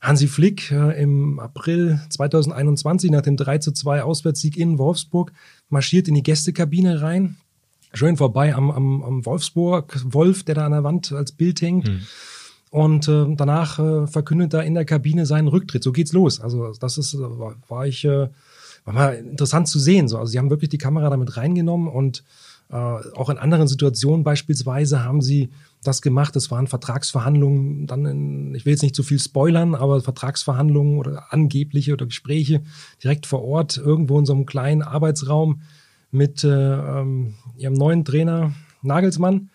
[0.00, 5.32] Hansi Flick äh, im April 2021 nach dem 3 zu 2 Auswärtssieg in Wolfsburg
[5.68, 7.36] marschiert in die Gästekabine rein.
[7.92, 11.88] Schön vorbei am, am, am Wolfsburg, Wolf, der da an der Wand als Bild hängt.
[11.88, 12.00] Hm.
[12.70, 15.82] Und äh, danach äh, verkündet er in der Kabine seinen Rücktritt.
[15.82, 16.40] So geht's los.
[16.40, 18.28] Also das ist, war, war ich äh,
[18.84, 20.08] war mal interessant zu sehen.
[20.08, 20.18] So.
[20.18, 22.24] Also sie haben wirklich die Kamera damit reingenommen und
[22.70, 25.50] äh, auch in anderen Situationen beispielsweise haben sie
[25.82, 26.36] das gemacht.
[26.36, 31.32] Das waren Vertragsverhandlungen, dann in, ich will jetzt nicht zu viel spoilern, aber Vertragsverhandlungen oder
[31.32, 32.62] angebliche oder Gespräche
[33.02, 35.62] direkt vor Ort, irgendwo in so einem kleinen Arbeitsraum
[36.12, 39.50] mit äh, ähm, ihrem neuen Trainer Nagelsmann.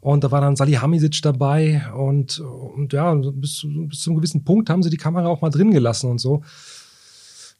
[0.00, 4.68] Und da war dann Salihamidzic dabei und, und ja, bis, bis zu einem gewissen Punkt
[4.68, 6.42] haben sie die Kamera auch mal drin gelassen und so.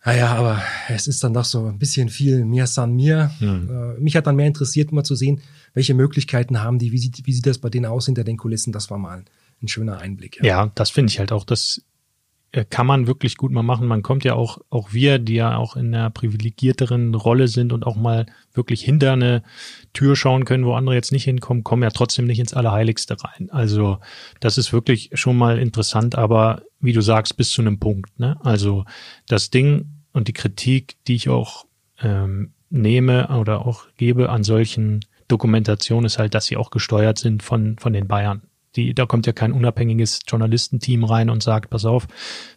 [0.05, 3.31] Naja, aber es ist dann doch so ein bisschen viel mir san mir.
[3.39, 3.97] Hm.
[4.01, 5.41] mich hat dann mehr interessiert, mal zu sehen,
[5.75, 8.73] welche Möglichkeiten haben die, wie sieht, wie sieht das bei denen aus hinter den Kulissen.
[8.73, 9.25] Das war mal
[9.63, 10.39] ein schöner Einblick.
[10.39, 11.45] Ja, ja das finde ich halt auch.
[11.45, 11.83] Das äh,
[12.69, 13.87] kann man wirklich gut mal machen.
[13.87, 17.87] Man kommt ja auch, auch wir, die ja auch in einer privilegierteren Rolle sind und
[17.87, 19.43] auch mal wirklich hinter eine
[19.95, 23.49] Tür schauen können, wo andere jetzt nicht hinkommen, kommen ja trotzdem nicht ins Allerheiligste rein.
[23.51, 23.99] Also
[24.41, 28.21] das ist wirklich schon mal interessant, aber wie du sagst, bis zu einem Punkt.
[28.21, 28.37] Ne?
[28.43, 28.85] Also
[29.29, 31.65] das Ding und die Kritik, die ich auch
[32.03, 37.43] ähm, nehme oder auch gebe an solchen Dokumentation ist halt, dass sie auch gesteuert sind
[37.43, 38.43] von, von den Bayern.
[38.77, 42.07] Die, da kommt ja kein unabhängiges Journalistenteam rein und sagt, pass auf,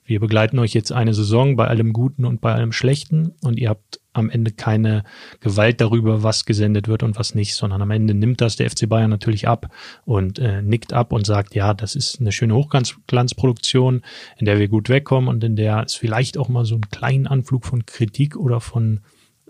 [0.05, 3.69] wir begleiten euch jetzt eine Saison bei allem Guten und bei allem Schlechten und ihr
[3.69, 5.03] habt am Ende keine
[5.41, 8.87] Gewalt darüber, was gesendet wird und was nicht, sondern am Ende nimmt das der FC
[8.87, 9.69] Bayern natürlich ab
[10.05, 14.01] und äh, nickt ab und sagt, ja, das ist eine schöne Hochglanzproduktion,
[14.37, 17.27] in der wir gut wegkommen und in der es vielleicht auch mal so einen kleinen
[17.27, 19.01] Anflug von Kritik oder von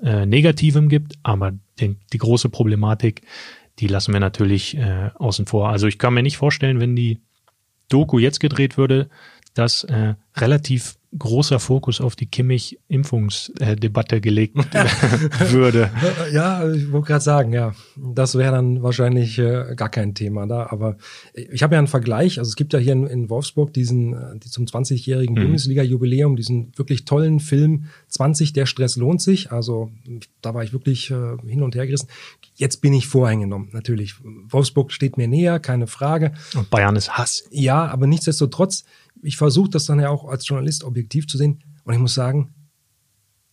[0.02, 3.22] äh, Negativem gibt, aber die, die große Problematik
[3.80, 5.70] die lassen wir natürlich äh, außen vor.
[5.70, 7.20] Also ich kann mir nicht vorstellen, wenn die
[7.90, 9.10] Doku jetzt gedreht würde,
[9.54, 14.58] dass äh, relativ großer Fokus auf die Kimmich-Impfungsdebatte gelegt
[15.52, 15.90] würde.
[16.32, 20.68] Ja, ich wollte gerade sagen, ja, das wäre dann wahrscheinlich äh, gar kein Thema da.
[20.70, 20.98] Aber
[21.34, 22.40] ich habe ja einen Vergleich.
[22.40, 25.44] Also es gibt ja hier in, in Wolfsburg diesen äh, die zum 20-jährigen mhm.
[25.44, 29.52] Bundesliga-Jubiläum, diesen wirklich tollen Film 20, der Stress lohnt sich.
[29.52, 29.92] Also
[30.42, 32.10] da war ich wirklich äh, hin und her gerissen.
[32.56, 34.16] Jetzt bin ich voreingenommen, natürlich.
[34.24, 36.34] Wolfsburg steht mir näher, keine Frage.
[36.56, 37.46] Und Bayern ist Hass.
[37.52, 38.86] Ja, aber nichtsdestotrotz
[39.26, 41.64] ich versuche das dann ja auch als Journalist objektiv zu sehen.
[41.84, 42.54] Und ich muss sagen,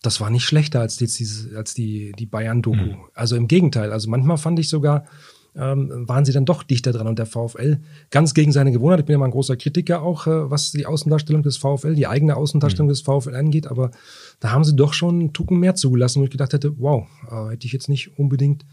[0.03, 1.09] das war nicht schlechter als die,
[1.57, 2.77] als die, die Bayern-Doku.
[2.77, 2.97] Mhm.
[3.15, 3.93] Also im Gegenteil.
[3.93, 5.05] Also manchmal fand ich sogar,
[5.55, 7.81] ähm, waren sie dann doch dichter dran und der VfL
[8.11, 9.01] ganz gegen seine Gewohnheit.
[9.01, 12.07] Ich bin ja mal ein großer Kritiker auch, äh, was die Außendarstellung des VfL, die
[12.07, 12.93] eigene Außendarstellung mhm.
[12.93, 13.91] des VfL angeht, aber
[14.41, 17.53] da haben sie doch schon einen Tucken mehr zugelassen, wo ich gedacht hätte, wow, äh,
[17.53, 18.65] hätte ich jetzt nicht unbedingt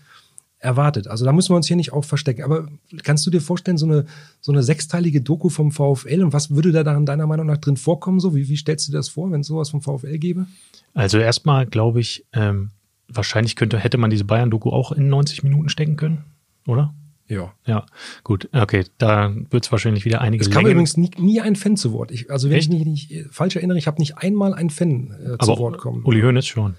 [0.60, 1.08] erwartet.
[1.08, 2.44] Also da müssen wir uns hier nicht auch verstecken.
[2.44, 2.68] Aber
[3.04, 4.06] kannst du dir vorstellen, so eine,
[4.42, 7.78] so eine sechsteilige Doku vom VfL und was würde da dann deiner Meinung nach drin
[7.78, 8.20] vorkommen?
[8.20, 10.48] So, wie, wie stellst du dir das vor, wenn es sowas vom VfL gäbe?
[10.94, 12.72] Also erstmal glaube ich, ähm,
[13.08, 16.24] wahrscheinlich könnte, hätte man diese Bayern-Doku auch in 90 Minuten stecken können,
[16.68, 16.94] oder?
[17.28, 17.54] Ja.
[17.66, 17.86] Ja,
[18.24, 18.50] gut.
[18.52, 20.44] Okay, da wird es wahrscheinlich wieder einige.
[20.44, 22.12] Es kam übrigens nie, nie ein Fan zu Wort.
[22.12, 22.74] Ich, also wenn Echt?
[22.74, 26.04] ich mich nicht falsch erinnere, ich habe nicht einmal ein Fan äh, zu Wort kommen.
[26.06, 26.76] Uli Hoeneß schon.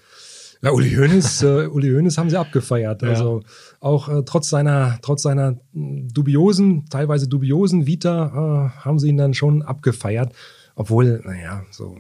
[0.62, 3.02] Ja, Uli Hoeneß, äh, Uli Hoeneß haben sie abgefeiert.
[3.02, 3.46] Also ja.
[3.80, 9.34] Auch äh, trotz seiner, trotz seiner dubiosen, teilweise dubiosen Vita äh, haben sie ihn dann
[9.34, 10.34] schon abgefeiert.
[10.74, 11.96] Obwohl, naja, so,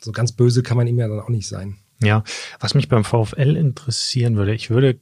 [0.00, 1.76] so ganz böse kann man ihm ja dann auch nicht sein.
[2.02, 2.24] Ja,
[2.58, 4.98] was mich beim VfL interessieren würde, ich würde,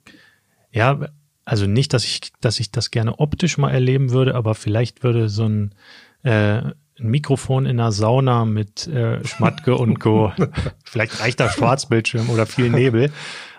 [0.71, 1.09] ja,
[1.45, 5.29] also nicht, dass ich, dass ich das gerne optisch mal erleben würde, aber vielleicht würde
[5.29, 5.75] so ein
[6.23, 10.33] äh, ein Mikrofon in einer Sauna mit äh, Schmatke und Co.
[10.85, 13.11] Vielleicht reicht da Schwarzbildschirm oder viel Nebel.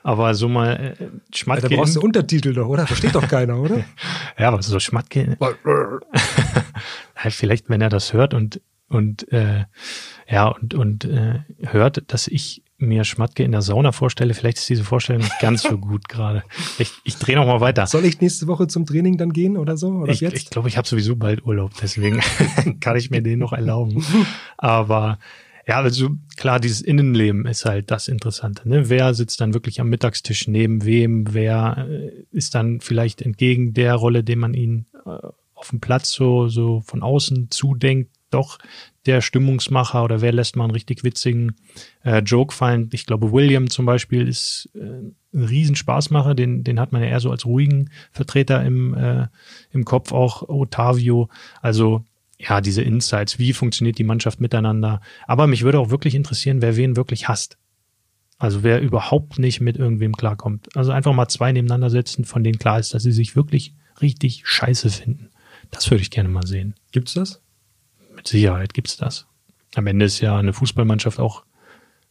[0.03, 1.69] Aber so mal äh, Schmatke.
[1.69, 2.87] Da brauchst du Untertitel doch, oder?
[2.87, 3.83] Versteht doch keiner, oder?
[4.37, 5.37] ja, aber so Schmatke.
[7.29, 9.65] vielleicht, wenn er das hört und und äh,
[10.29, 14.67] ja und und äh, hört, dass ich mir Schmatke in der Sauna vorstelle, vielleicht ist
[14.67, 16.43] diese Vorstellung nicht ganz so gut gerade.
[16.79, 17.85] Ich, ich drehe noch mal weiter.
[17.85, 19.89] Soll ich nächste Woche zum Training dann gehen oder so?
[19.89, 22.19] Oder ich glaube, ich, glaub, ich habe sowieso bald Urlaub, deswegen
[22.79, 24.03] kann ich mir den noch erlauben.
[24.57, 25.19] Aber
[25.67, 28.67] ja, also klar, dieses Innenleben ist halt das Interessante.
[28.67, 28.89] Ne?
[28.89, 31.33] Wer sitzt dann wirklich am Mittagstisch neben wem?
[31.33, 36.11] Wer äh, ist dann vielleicht entgegen der Rolle, den man ihn äh, auf dem Platz
[36.11, 38.57] so, so von außen zudenkt, doch
[39.05, 41.55] der Stimmungsmacher oder wer lässt mal einen richtig witzigen
[42.03, 42.89] äh, Joke fallen.
[42.93, 44.79] Ich glaube, William zum Beispiel ist äh,
[45.33, 49.27] ein Riesenspaßmacher, den, den hat man ja eher so als ruhigen Vertreter im, äh,
[49.71, 51.29] im Kopf, auch Otavio.
[51.61, 52.05] Also
[52.47, 55.01] ja, diese Insights, wie funktioniert die Mannschaft miteinander.
[55.27, 57.57] Aber mich würde auch wirklich interessieren, wer wen wirklich hasst.
[58.37, 60.75] Also wer überhaupt nicht mit irgendwem klarkommt.
[60.75, 64.41] Also einfach mal zwei nebeneinander setzen, von denen klar ist, dass sie sich wirklich richtig
[64.45, 65.29] scheiße finden.
[65.69, 66.73] Das würde ich gerne mal sehen.
[66.91, 67.41] Gibt's das?
[68.15, 69.27] Mit Sicherheit gibt's das.
[69.75, 71.43] Am Ende ist ja eine Fußballmannschaft auch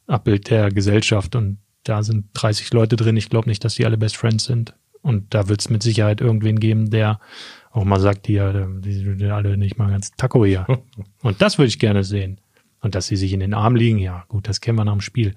[0.06, 3.16] Abbild der Gesellschaft und da sind 30 Leute drin.
[3.16, 4.74] Ich glaube nicht, dass die alle Best Friends sind.
[5.02, 7.20] Und da wird es mit Sicherheit irgendwen geben, der
[7.70, 10.66] auch mal sagt, hier, die sind alle nicht mal ganz Taco hier.
[11.22, 12.40] und das würde ich gerne sehen.
[12.80, 15.00] Und dass sie sich in den Arm liegen, ja, gut, das kennen wir nach dem
[15.00, 15.36] Spiel.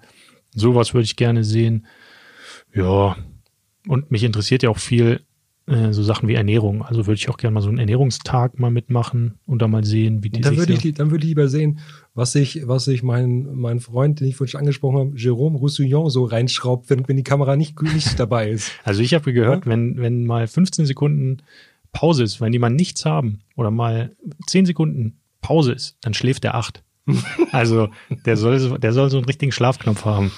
[0.55, 1.85] Sowas würde ich gerne sehen.
[2.73, 3.15] Ja.
[3.87, 5.19] Und mich interessiert ja auch viel,
[5.65, 6.83] äh, so Sachen wie Ernährung.
[6.83, 10.21] Also würde ich auch gerne mal so einen Ernährungstag mal mitmachen und da mal sehen,
[10.23, 11.79] wie die dann sich würde ich Dann würde ich lieber sehen,
[12.13, 16.09] was sich was ich mein, mein Freund, den ich vorhin schon angesprochen habe, Jérôme Roussillon
[16.09, 18.71] so reinschraubt, wenn, wenn die Kamera nicht, nicht dabei ist.
[18.83, 19.71] Also ich habe gehört, ja?
[19.71, 21.37] wenn, wenn mal 15 Sekunden
[21.93, 24.15] Pause ist, wenn die mal nichts haben oder mal
[24.47, 26.83] 10 Sekunden Pause ist, dann schläft der acht.
[27.51, 27.89] also
[28.25, 30.31] der soll, der soll so einen richtigen Schlafknopf haben.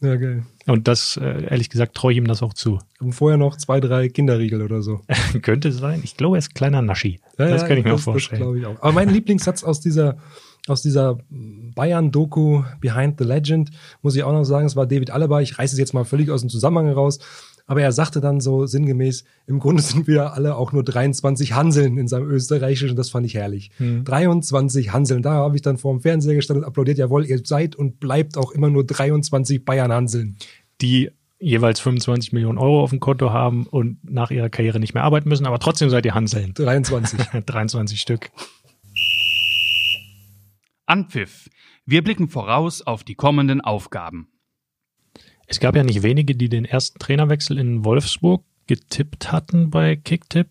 [0.00, 0.44] Ja, geil.
[0.66, 2.80] Und das, äh, ehrlich gesagt, traue ich ihm das auch zu.
[3.00, 5.00] Und vorher noch zwei, drei Kinderriegel oder so.
[5.42, 6.00] Könnte sein.
[6.04, 7.20] Ich glaube, er ist kleiner Naschi.
[7.38, 8.40] Ja, das ja, kann ich mir das, vorstellen.
[8.40, 8.82] Das glaube ich auch.
[8.82, 10.18] Aber mein Lieblingssatz aus dieser,
[10.66, 13.70] aus dieser Bayern-Doku Behind the Legend,
[14.02, 15.40] muss ich auch noch sagen, es war David Alaba.
[15.40, 17.18] Ich reiße es jetzt mal völlig aus dem Zusammenhang heraus.
[17.66, 21.98] Aber er sagte dann so sinngemäß, im Grunde sind wir alle auch nur 23 Hanseln
[21.98, 22.96] in seinem Österreichischen.
[22.96, 23.70] Das fand ich herrlich.
[23.78, 24.04] Hm.
[24.04, 25.22] 23 Hanseln.
[25.22, 26.98] Da habe ich dann vor dem Fernseher gestanden und applaudiert.
[26.98, 30.36] Jawohl, ihr seid und bleibt auch immer nur 23 Bayern-Hanseln.
[30.80, 35.02] Die jeweils 25 Millionen Euro auf dem Konto haben und nach ihrer Karriere nicht mehr
[35.02, 36.54] arbeiten müssen, aber trotzdem seid ihr Hanseln.
[36.54, 37.20] 23.
[37.44, 38.30] 23 Stück.
[40.86, 41.50] Anpfiff.
[41.84, 44.28] Wir blicken voraus auf die kommenden Aufgaben.
[45.46, 50.48] Es gab ja nicht wenige, die den ersten Trainerwechsel in Wolfsburg getippt hatten bei Kicktipp.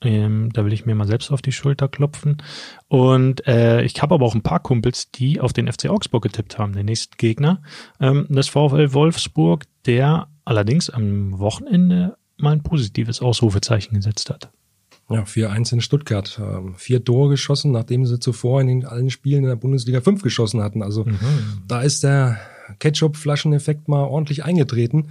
[0.00, 2.40] Ähm, da will ich mir mal selbst auf die Schulter klopfen.
[2.86, 6.58] Und äh, ich habe aber auch ein paar Kumpels, die auf den FC Augsburg getippt
[6.58, 7.62] haben, den nächsten Gegner.
[8.00, 14.50] Ähm, das VfL Wolfsburg, der allerdings am Wochenende mal ein positives Ausrufezeichen gesetzt hat.
[15.10, 16.38] Ja, 4-1 in Stuttgart.
[16.40, 20.22] Ähm, vier Tore geschossen, nachdem sie zuvor in den, allen Spielen in der Bundesliga fünf
[20.22, 20.82] geschossen hatten.
[20.82, 21.18] Also mhm.
[21.66, 22.38] da ist der
[22.78, 25.08] Ketchup-Flascheneffekt mal ordentlich eingetreten.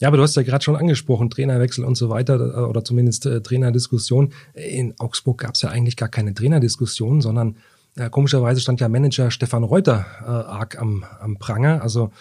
[0.00, 3.26] Ja, aber du hast ja gerade schon angesprochen, Trainerwechsel und so weiter äh, oder zumindest
[3.26, 4.32] äh, Trainerdiskussion.
[4.54, 7.56] In Augsburg gab es ja eigentlich gar keine Trainerdiskussion, sondern
[7.96, 11.82] äh, komischerweise stand ja Manager Stefan Reuter äh, arg am, am Pranger.
[11.82, 12.12] Also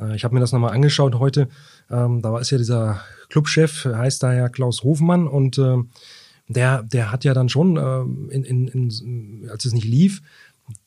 [0.00, 1.48] äh, ich habe mir das nochmal angeschaut heute.
[1.90, 5.76] Ähm, da war es ja dieser Clubchef, heißt da ja Klaus Hofmann und äh,
[6.48, 10.22] der, der hat ja dann schon, äh, in, in, in, als es nicht lief,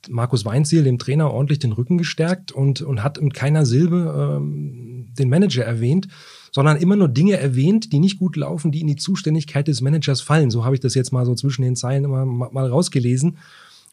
[0.09, 5.07] Markus Weinziel, dem Trainer, ordentlich den Rücken gestärkt und, und hat mit keiner Silbe ähm,
[5.17, 6.07] den Manager erwähnt,
[6.51, 10.21] sondern immer nur Dinge erwähnt, die nicht gut laufen, die in die Zuständigkeit des Managers
[10.21, 10.51] fallen.
[10.51, 13.38] So habe ich das jetzt mal so zwischen den Zeilen immer mal rausgelesen.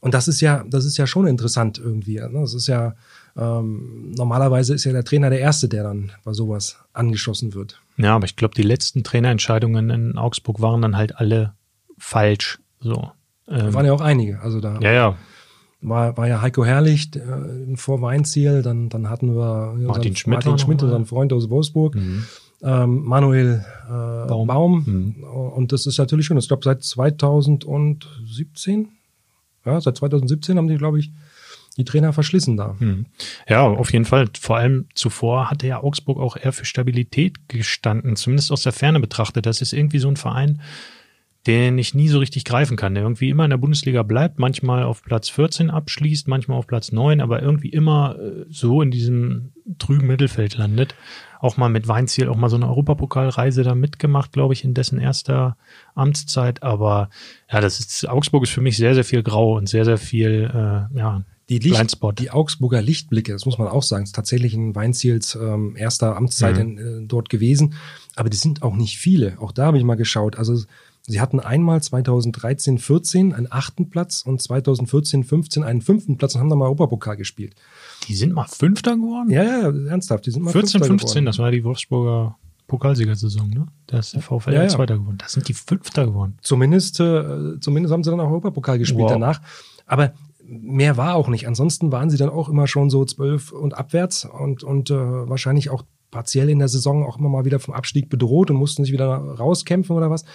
[0.00, 2.16] Und das ist ja, das ist ja schon interessant irgendwie.
[2.16, 2.30] Ne?
[2.32, 2.94] Das ist ja,
[3.36, 7.80] ähm, normalerweise ist ja der Trainer der Erste, der dann bei sowas angeschossen wird.
[7.96, 11.54] Ja, aber ich glaube, die letzten Trainerentscheidungen in Augsburg waren dann halt alle
[11.98, 12.60] falsch.
[12.80, 13.10] So.
[13.48, 14.40] Ähm, da waren ja auch einige.
[14.40, 15.16] Also da ja, ja.
[15.80, 20.58] War, war ja Heiko Herrlich äh, vor Weinziel, dann, dann hatten wir Martin Schmidt, Martin
[20.58, 22.24] Schmidt unseren Freund aus Wolfsburg, mhm.
[22.62, 24.82] ähm, Manuel äh, Baum, Baum.
[24.84, 25.22] Mhm.
[25.22, 28.88] und das ist natürlich schon, ich glaube seit 2017,
[29.64, 31.12] ja, seit 2017 haben die, glaube ich,
[31.78, 32.74] die Trainer verschlissen da.
[32.80, 33.06] Mhm.
[33.48, 34.28] Ja, auf jeden Fall.
[34.38, 38.98] Vor allem zuvor hatte ja Augsburg auch eher für Stabilität gestanden, zumindest aus der Ferne
[38.98, 39.46] betrachtet.
[39.46, 40.60] Das ist irgendwie so ein Verein,
[41.46, 44.82] den ich nie so richtig greifen kann, der irgendwie immer in der Bundesliga bleibt, manchmal
[44.82, 49.52] auf Platz 14 abschließt, manchmal auf Platz 9, aber irgendwie immer äh, so in diesem
[49.78, 50.94] trüben Mittelfeld landet.
[51.40, 54.98] Auch mal mit Weinziel, auch mal so eine Europapokalreise da mitgemacht, glaube ich, in dessen
[54.98, 55.56] erster
[55.94, 56.64] Amtszeit.
[56.64, 57.10] Aber
[57.50, 60.50] ja, das ist, Augsburg ist für mich sehr, sehr viel grau und sehr, sehr viel,
[60.52, 64.74] äh, ja, die, Licht, die Augsburger Lichtblicke, das muss man auch sagen, ist tatsächlich in
[64.74, 66.60] Weinziels ähm, erster Amtszeit mhm.
[66.60, 67.74] in, äh, dort gewesen.
[68.16, 69.40] Aber die sind auch nicht viele.
[69.40, 70.36] Auch da habe ich mal geschaut.
[70.36, 70.62] Also
[71.08, 76.42] Sie hatten einmal 2013, 14 einen achten Platz und 2014, 15 einen fünften Platz und
[76.42, 77.54] haben dann mal Europapokal gespielt.
[78.06, 79.30] Die sind mal Fünfter geworden?
[79.30, 80.26] Ja, ja, ernsthaft.
[80.26, 81.24] Die sind mal 14, 15, geworden.
[81.24, 82.36] das war die Wolfsburger
[82.66, 83.66] Pokalsiegersaison, ne?
[83.86, 84.68] Da ist der VfL ja, ja.
[84.68, 85.16] Zweiter geworden.
[85.16, 86.36] Da sind die Fünfter geworden.
[86.42, 89.12] Zumindest, äh, zumindest haben sie dann auch Europapokal gespielt wow.
[89.12, 89.40] danach.
[89.86, 90.12] Aber
[90.44, 91.48] mehr war auch nicht.
[91.48, 95.70] Ansonsten waren sie dann auch immer schon so zwölf und abwärts und, und äh, wahrscheinlich
[95.70, 98.92] auch partiell in der Saison auch immer mal wieder vom Abstieg bedroht und mussten sich
[98.92, 100.26] wieder rauskämpfen oder was.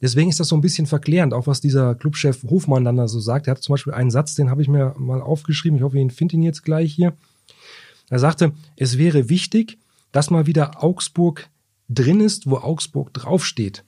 [0.00, 3.20] Deswegen ist das so ein bisschen verklärend, auch was dieser Clubchef Hofmann dann da so
[3.20, 3.46] sagt.
[3.46, 5.76] Er hat zum Beispiel einen Satz, den habe ich mir mal aufgeschrieben.
[5.76, 7.14] Ich hoffe, ich finde ihn jetzt gleich hier.
[8.08, 9.78] Er sagte, es wäre wichtig,
[10.10, 11.48] dass mal wieder Augsburg
[11.88, 13.84] drin ist, wo Augsburg draufsteht.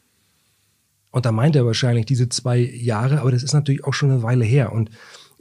[1.11, 4.23] Und da meint er wahrscheinlich diese zwei Jahre, aber das ist natürlich auch schon eine
[4.23, 4.73] Weile her.
[4.73, 4.91] Und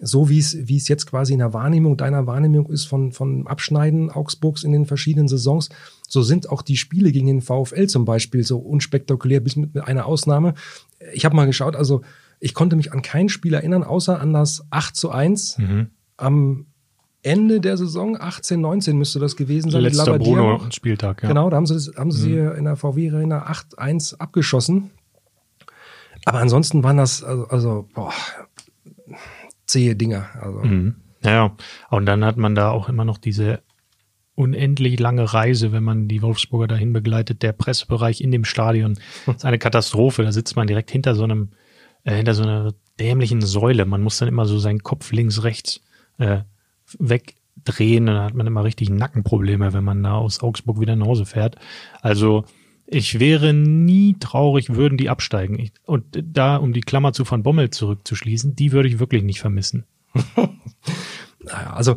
[0.01, 3.45] so wie es, wie es jetzt quasi in der Wahrnehmung, deiner Wahrnehmung ist von, von
[3.47, 5.69] Abschneiden Augsburgs in den verschiedenen Saisons,
[6.07, 9.83] so sind auch die Spiele gegen den VfL zum Beispiel so unspektakulär, bis mit, mit
[9.83, 10.55] einer Ausnahme.
[11.13, 12.01] Ich habe mal geschaut, also
[12.39, 15.87] ich konnte mich an kein Spiel erinnern, außer an das 8 zu 1 mhm.
[16.17, 16.65] am
[17.23, 19.83] Ende der Saison, 18, 19 müsste das gewesen sein.
[19.83, 21.29] Letzter Bruno-Spieltag, ja.
[21.29, 22.53] Genau, da haben sie, das, haben sie mhm.
[22.53, 24.89] in der VW-Arena 8-1 abgeschossen.
[26.25, 28.13] Aber ansonsten waren das, also, also boah,
[29.71, 30.29] zähe Dinger.
[30.39, 30.59] Also.
[30.59, 30.95] Mhm.
[31.23, 31.55] Ja,
[31.89, 33.61] und dann hat man da auch immer noch diese
[34.35, 37.43] unendlich lange Reise, wenn man die Wolfsburger dahin begleitet.
[37.43, 38.97] Der Pressebereich in dem Stadion
[39.27, 40.23] ist eine Katastrophe.
[40.23, 41.49] Da sitzt man direkt hinter so einem,
[42.03, 43.85] äh, hinter so einer dämlichen Säule.
[43.85, 45.81] Man muss dann immer so seinen Kopf links, rechts
[46.17, 46.39] äh,
[46.97, 48.07] wegdrehen.
[48.07, 51.57] Dann hat man immer richtig Nackenprobleme, wenn man da aus Augsburg wieder nach Hause fährt.
[52.01, 52.45] Also
[52.93, 55.57] ich wäre nie traurig, würden die absteigen.
[55.57, 59.39] Ich, und da, um die Klammer zu von Bommel zurückzuschließen, die würde ich wirklich nicht
[59.39, 59.85] vermissen.
[61.39, 61.95] naja, also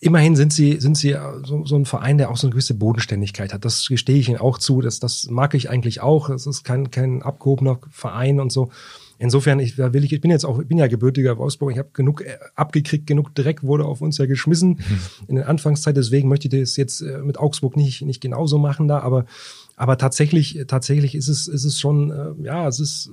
[0.00, 1.14] immerhin sind sie, sind sie
[1.44, 3.66] so, so ein Verein, der auch so eine gewisse Bodenständigkeit hat.
[3.66, 4.80] Das gestehe ich ihnen auch zu.
[4.80, 6.30] Das, das mag ich eigentlich auch.
[6.30, 8.70] Es ist kein, kein abgehobener Verein und so.
[9.18, 11.78] Insofern, ich, da will ich, ich bin jetzt auch, ich bin ja gebürtiger Wolfsburg, ich
[11.78, 15.00] habe genug äh, abgekriegt, genug Dreck wurde auf uns ja geschmissen mhm.
[15.26, 15.96] in der Anfangszeit.
[15.96, 19.24] Deswegen möchte ich das jetzt äh, mit Augsburg nicht, nicht genauso machen da, aber,
[19.76, 23.10] aber tatsächlich, tatsächlich ist es, ist es schon, äh, ja, es ist,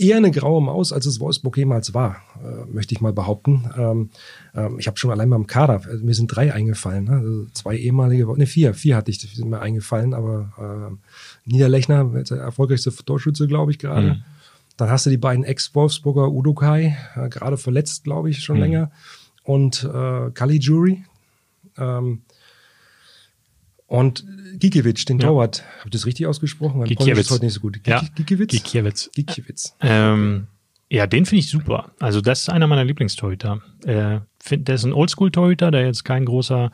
[0.00, 3.70] eher eine graue Maus, als es Wolfsburg jemals war, äh, möchte ich mal behaupten.
[3.76, 4.10] Ähm,
[4.54, 7.12] ähm, ich habe schon allein mal im Kader, also mir sind drei eingefallen, ne?
[7.18, 12.38] also zwei ehemalige, ne vier, vier hatte ich, sind mir eingefallen, aber äh, Niederlechner, der
[12.38, 14.14] erfolgreichste Torschütze, glaube ich, gerade.
[14.14, 14.22] Mhm.
[14.80, 18.62] Dann hast du die beiden Ex-Wolfsburger Udokai, äh, gerade verletzt, glaube ich, schon mhm.
[18.62, 18.90] länger,
[19.42, 21.04] und äh, Kali Jury.
[21.76, 22.22] Ähm,
[23.86, 24.24] und
[24.54, 25.26] Gikiewicz, den ja.
[25.26, 26.78] Torwart, habe ich das richtig ausgesprochen?
[26.78, 27.26] Mein Gikiewicz.
[27.26, 27.80] ist heute nicht so gut.
[27.86, 28.00] Ja.
[28.14, 28.52] Gikiewicz?
[28.52, 29.10] Gikiewicz.
[29.12, 29.76] Gikiewicz.
[29.80, 30.46] Ähm,
[30.88, 31.90] ja, den finde ich super.
[31.98, 33.60] Also das ist einer meiner Lieblingstorhüter.
[33.84, 36.72] Äh, find, der ist ein Oldschool-Torhüter, der jetzt kein großer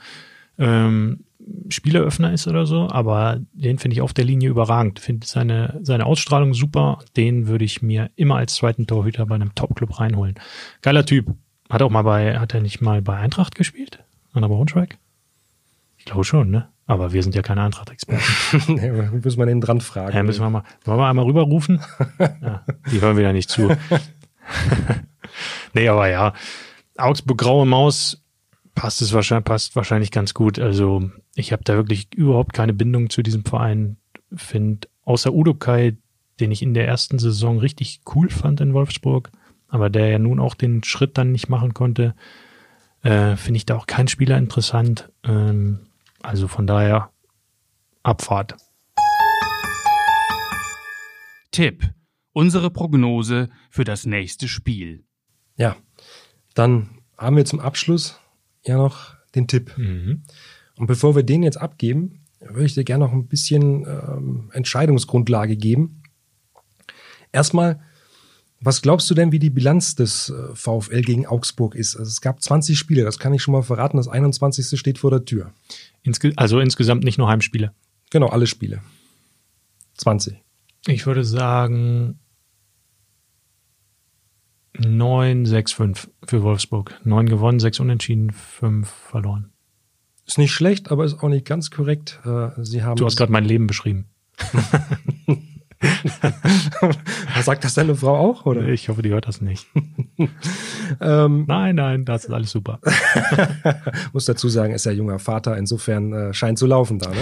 [0.58, 1.24] ähm,
[1.68, 4.98] Spieleröffner ist oder so, aber den finde ich auf der Linie überragend.
[4.98, 6.98] Finde seine, seine Ausstrahlung super.
[7.16, 10.34] Den würde ich mir immer als zweiten Torhüter bei einem Top-Club reinholen.
[10.82, 11.34] Geiler Typ.
[11.70, 14.04] Hat auch mal bei, hat er nicht mal bei Eintracht gespielt?
[14.32, 14.98] An der Braunschweig?
[15.98, 16.68] Ich glaube schon, ne?
[16.86, 18.24] Aber wir sind ja keine Eintracht-Experten.
[18.74, 20.16] nee, müssen wir den dran fragen.
[20.16, 21.80] Ja, müssen wir mal, wollen wir einmal rüberrufen?
[22.18, 23.76] ja, die hören wieder nicht zu.
[25.74, 26.32] nee, aber ja.
[26.96, 28.22] Augsburg Graue Maus
[28.76, 30.60] passt es wahrscheinlich, passt wahrscheinlich ganz gut.
[30.60, 33.98] Also ich habe da wirklich überhaupt keine Bindung zu diesem Verein.
[34.34, 35.96] Finde außer Udo Kai,
[36.40, 39.30] den ich in der ersten Saison richtig cool fand in Wolfsburg,
[39.68, 42.14] aber der ja nun auch den Schritt dann nicht machen konnte,
[43.02, 45.12] äh, finde ich da auch keinen Spieler interessant.
[45.24, 45.86] Ähm,
[46.22, 47.10] also von daher
[48.02, 48.56] Abfahrt.
[51.50, 51.90] Tipp.
[52.32, 55.04] Unsere Prognose für das nächste Spiel.
[55.56, 55.76] Ja,
[56.54, 58.20] dann haben wir zum Abschluss
[58.62, 59.76] ja noch den Tipp.
[59.76, 60.22] Mhm.
[60.76, 65.56] Und bevor wir den jetzt abgeben, würde ich dir gerne noch ein bisschen ähm, Entscheidungsgrundlage
[65.56, 66.02] geben.
[67.32, 67.80] Erstmal,
[68.60, 71.96] was glaubst du denn, wie die Bilanz des äh, VfL gegen Augsburg ist?
[71.96, 73.96] Also es gab 20 Spiele, das kann ich schon mal verraten.
[73.96, 74.78] Das 21.
[74.78, 75.52] steht vor der Tür.
[76.02, 77.72] Insge also insgesamt nicht nur Heimspiele.
[78.10, 78.80] Genau, alle Spiele.
[79.98, 80.42] 20.
[80.86, 82.20] Ich würde sagen
[84.78, 87.00] 9, 6, 5 für Wolfsburg.
[87.04, 89.52] 9 gewonnen, 6 unentschieden, 5 verloren.
[90.26, 92.20] Ist nicht schlecht, aber ist auch nicht ganz korrekt.
[92.24, 94.06] Äh, Sie haben du hast gerade mein Leben beschrieben.
[97.42, 98.66] Sagt das deine Frau auch, oder?
[98.68, 99.66] Ich hoffe, die hört das nicht.
[101.00, 102.80] ähm, nein, nein, das ist alles super.
[104.12, 107.16] Muss dazu sagen, ist ja junger Vater, insofern äh, scheint zu laufen da, ne?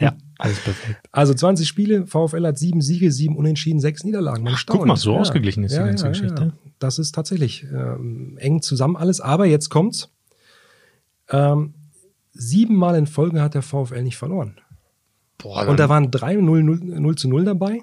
[0.00, 0.98] ja, alles perfekt.
[1.12, 4.42] Also 20 Spiele, VfL hat sieben Siege, sieben Unentschieden, sechs Niederlagen.
[4.42, 5.20] Man Ach, guck mal, so ja.
[5.20, 6.52] ausgeglichen ist ja, die ganze ja, Geschichte.
[6.78, 10.10] Das ist tatsächlich ähm, eng zusammen alles, aber jetzt kommt's.
[11.28, 11.74] Ähm,
[12.40, 14.60] siebenmal in Folge hat der VfL nicht verloren.
[15.38, 17.82] Boah, und da waren drei 0, 0, 0 zu 0 dabei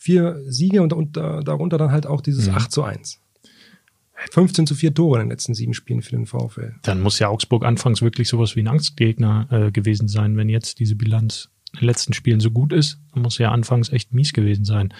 [0.00, 2.54] vier Siege und, und darunter dann halt auch dieses mhm.
[2.54, 3.20] 8 zu 1.
[4.32, 6.74] 15 zu 4 Tore in den letzten sieben Spielen für den VfL.
[6.82, 10.78] Dann muss ja Augsburg anfangs wirklich sowas wie ein Angstgegner äh, gewesen sein, wenn jetzt
[10.78, 12.98] diese Bilanz in den letzten Spielen so gut ist.
[13.14, 14.92] Dann muss ja anfangs echt mies gewesen sein.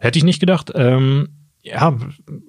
[0.00, 0.72] Hätte ich nicht gedacht.
[0.74, 1.28] Ähm,
[1.62, 1.96] ja,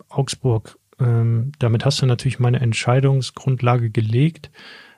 [0.10, 4.50] Augsburg, ähm, damit hast du natürlich meine Entscheidungsgrundlage gelegt,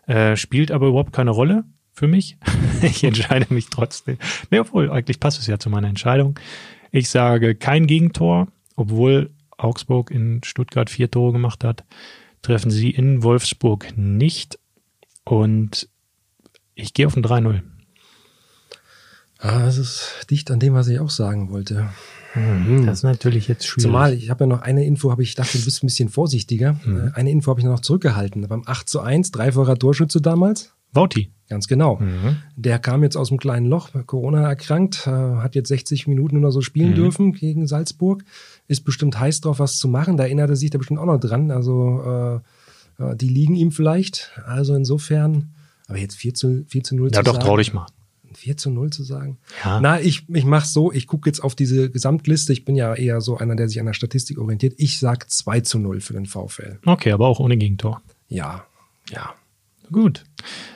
[0.09, 2.37] äh, spielt aber überhaupt keine Rolle für mich.
[2.81, 4.17] ich entscheide mich trotzdem.
[4.49, 6.39] Nee, obwohl, eigentlich passt es ja zu meiner Entscheidung.
[6.91, 11.83] Ich sage kein Gegentor, obwohl Augsburg in Stuttgart vier Tore gemacht hat,
[12.41, 14.57] treffen sie in Wolfsburg nicht.
[15.25, 15.87] Und
[16.73, 17.61] ich gehe auf ein 3-0.
[19.37, 21.89] Ah, das ist dicht an dem, was ich auch sagen wollte.
[22.35, 22.85] Mhm.
[22.85, 23.83] Das ist natürlich jetzt schwierig.
[23.83, 26.73] Zumal, ich habe ja noch eine Info, habe ich dachte, du bist ein bisschen vorsichtiger.
[26.85, 27.11] Mhm.
[27.13, 28.47] Eine Info habe ich noch zurückgehalten.
[28.47, 30.73] Beim 8 zu 1, dreifacher Torschütze damals.
[30.91, 31.31] Vauti.
[31.49, 31.97] Ganz genau.
[31.97, 32.37] Mhm.
[32.55, 36.51] Der kam jetzt aus dem kleinen Loch, Corona erkrankt, äh, hat jetzt 60 Minuten oder
[36.51, 36.95] so spielen mhm.
[36.95, 38.23] dürfen gegen Salzburg,
[38.67, 40.15] ist bestimmt heiß drauf, was zu machen.
[40.15, 41.49] Da erinnert er sich da bestimmt auch noch dran.
[41.49, 42.41] Also
[42.99, 44.31] äh, äh die liegen ihm vielleicht.
[44.45, 45.55] Also insofern,
[45.87, 47.35] aber jetzt 4 zu, 4 zu 0 ja, zu doch, sagen.
[47.35, 47.87] Ja doch, trau dich mal.
[48.33, 49.37] 4 zu 0 zu sagen.
[49.63, 49.79] Ja.
[49.79, 52.53] Na, ich, ich mach's so, ich gucke jetzt auf diese Gesamtliste.
[52.53, 54.73] Ich bin ja eher so einer, der sich an der Statistik orientiert.
[54.77, 56.79] Ich sag 2 zu 0 für den VfL.
[56.85, 58.01] Okay, aber auch ohne Gegentor.
[58.27, 58.65] Ja,
[59.09, 59.33] ja.
[59.91, 60.23] Gut.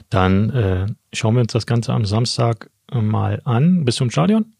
[0.09, 3.85] Dann äh, schauen wir uns das Ganze am Samstag äh, mal an.
[3.85, 4.53] Bist du im Stadion?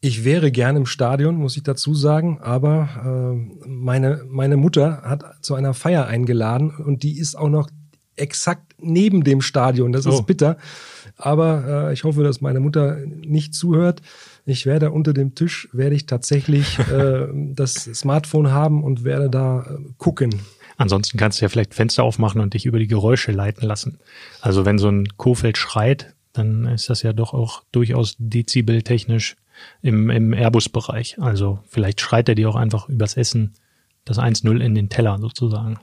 [0.00, 5.42] Ich wäre gerne im Stadion, muss ich dazu sagen, aber äh, meine, meine Mutter hat
[5.42, 7.70] zu einer Feier eingeladen und die ist auch noch
[8.16, 9.92] exakt neben dem Stadion.
[9.92, 10.22] Das ist oh.
[10.22, 10.58] bitter.
[11.16, 14.02] Aber äh, ich hoffe, dass meine Mutter nicht zuhört.
[14.46, 19.60] Ich werde unter dem Tisch, werde ich tatsächlich äh, das Smartphone haben und werde da
[19.62, 20.40] äh, gucken.
[20.76, 23.98] Ansonsten kannst du ja vielleicht Fenster aufmachen und dich über die Geräusche leiten lassen.
[24.40, 29.36] Also wenn so ein Kofeld schreit, dann ist das ja doch auch durchaus dezibeltechnisch
[29.82, 31.20] im, im Airbus-Bereich.
[31.20, 33.54] Also vielleicht schreit er dir auch einfach übers Essen
[34.04, 35.78] das 1-0 in den Teller sozusagen.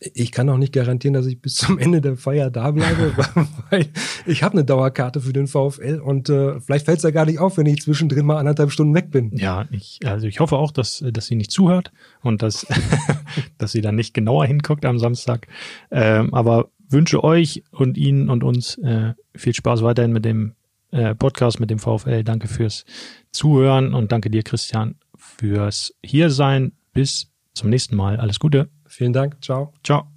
[0.00, 3.12] Ich kann auch nicht garantieren, dass ich bis zum Ende der Feier da bleibe,
[3.70, 3.86] weil
[4.26, 7.38] ich habe eine Dauerkarte für den VfL und äh, vielleicht fällt es ja gar nicht
[7.38, 9.36] auf, wenn ich zwischendrin mal anderthalb Stunden weg bin.
[9.36, 11.92] Ja, ich, also ich hoffe auch, dass, dass sie nicht zuhört
[12.22, 12.66] und dass,
[13.58, 15.48] dass sie dann nicht genauer hinguckt am Samstag.
[15.90, 20.54] Ähm, aber wünsche euch und Ihnen und uns äh, viel Spaß weiterhin mit dem
[20.90, 22.24] äh, Podcast, mit dem VfL.
[22.24, 22.84] Danke fürs
[23.30, 26.72] Zuhören und danke dir, Christian, fürs Hiersein.
[26.92, 28.16] Bis zum nächsten Mal.
[28.16, 28.70] Alles Gute.
[28.98, 29.36] Vielen Dank.
[29.40, 29.72] Ciao.
[29.84, 30.08] Ciao.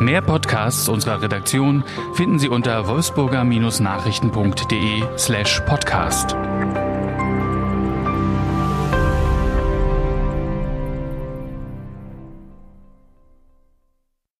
[0.00, 1.84] Mehr Podcasts unserer Redaktion
[2.14, 6.34] finden Sie unter wolfsburger-nachrichten.de slash podcast.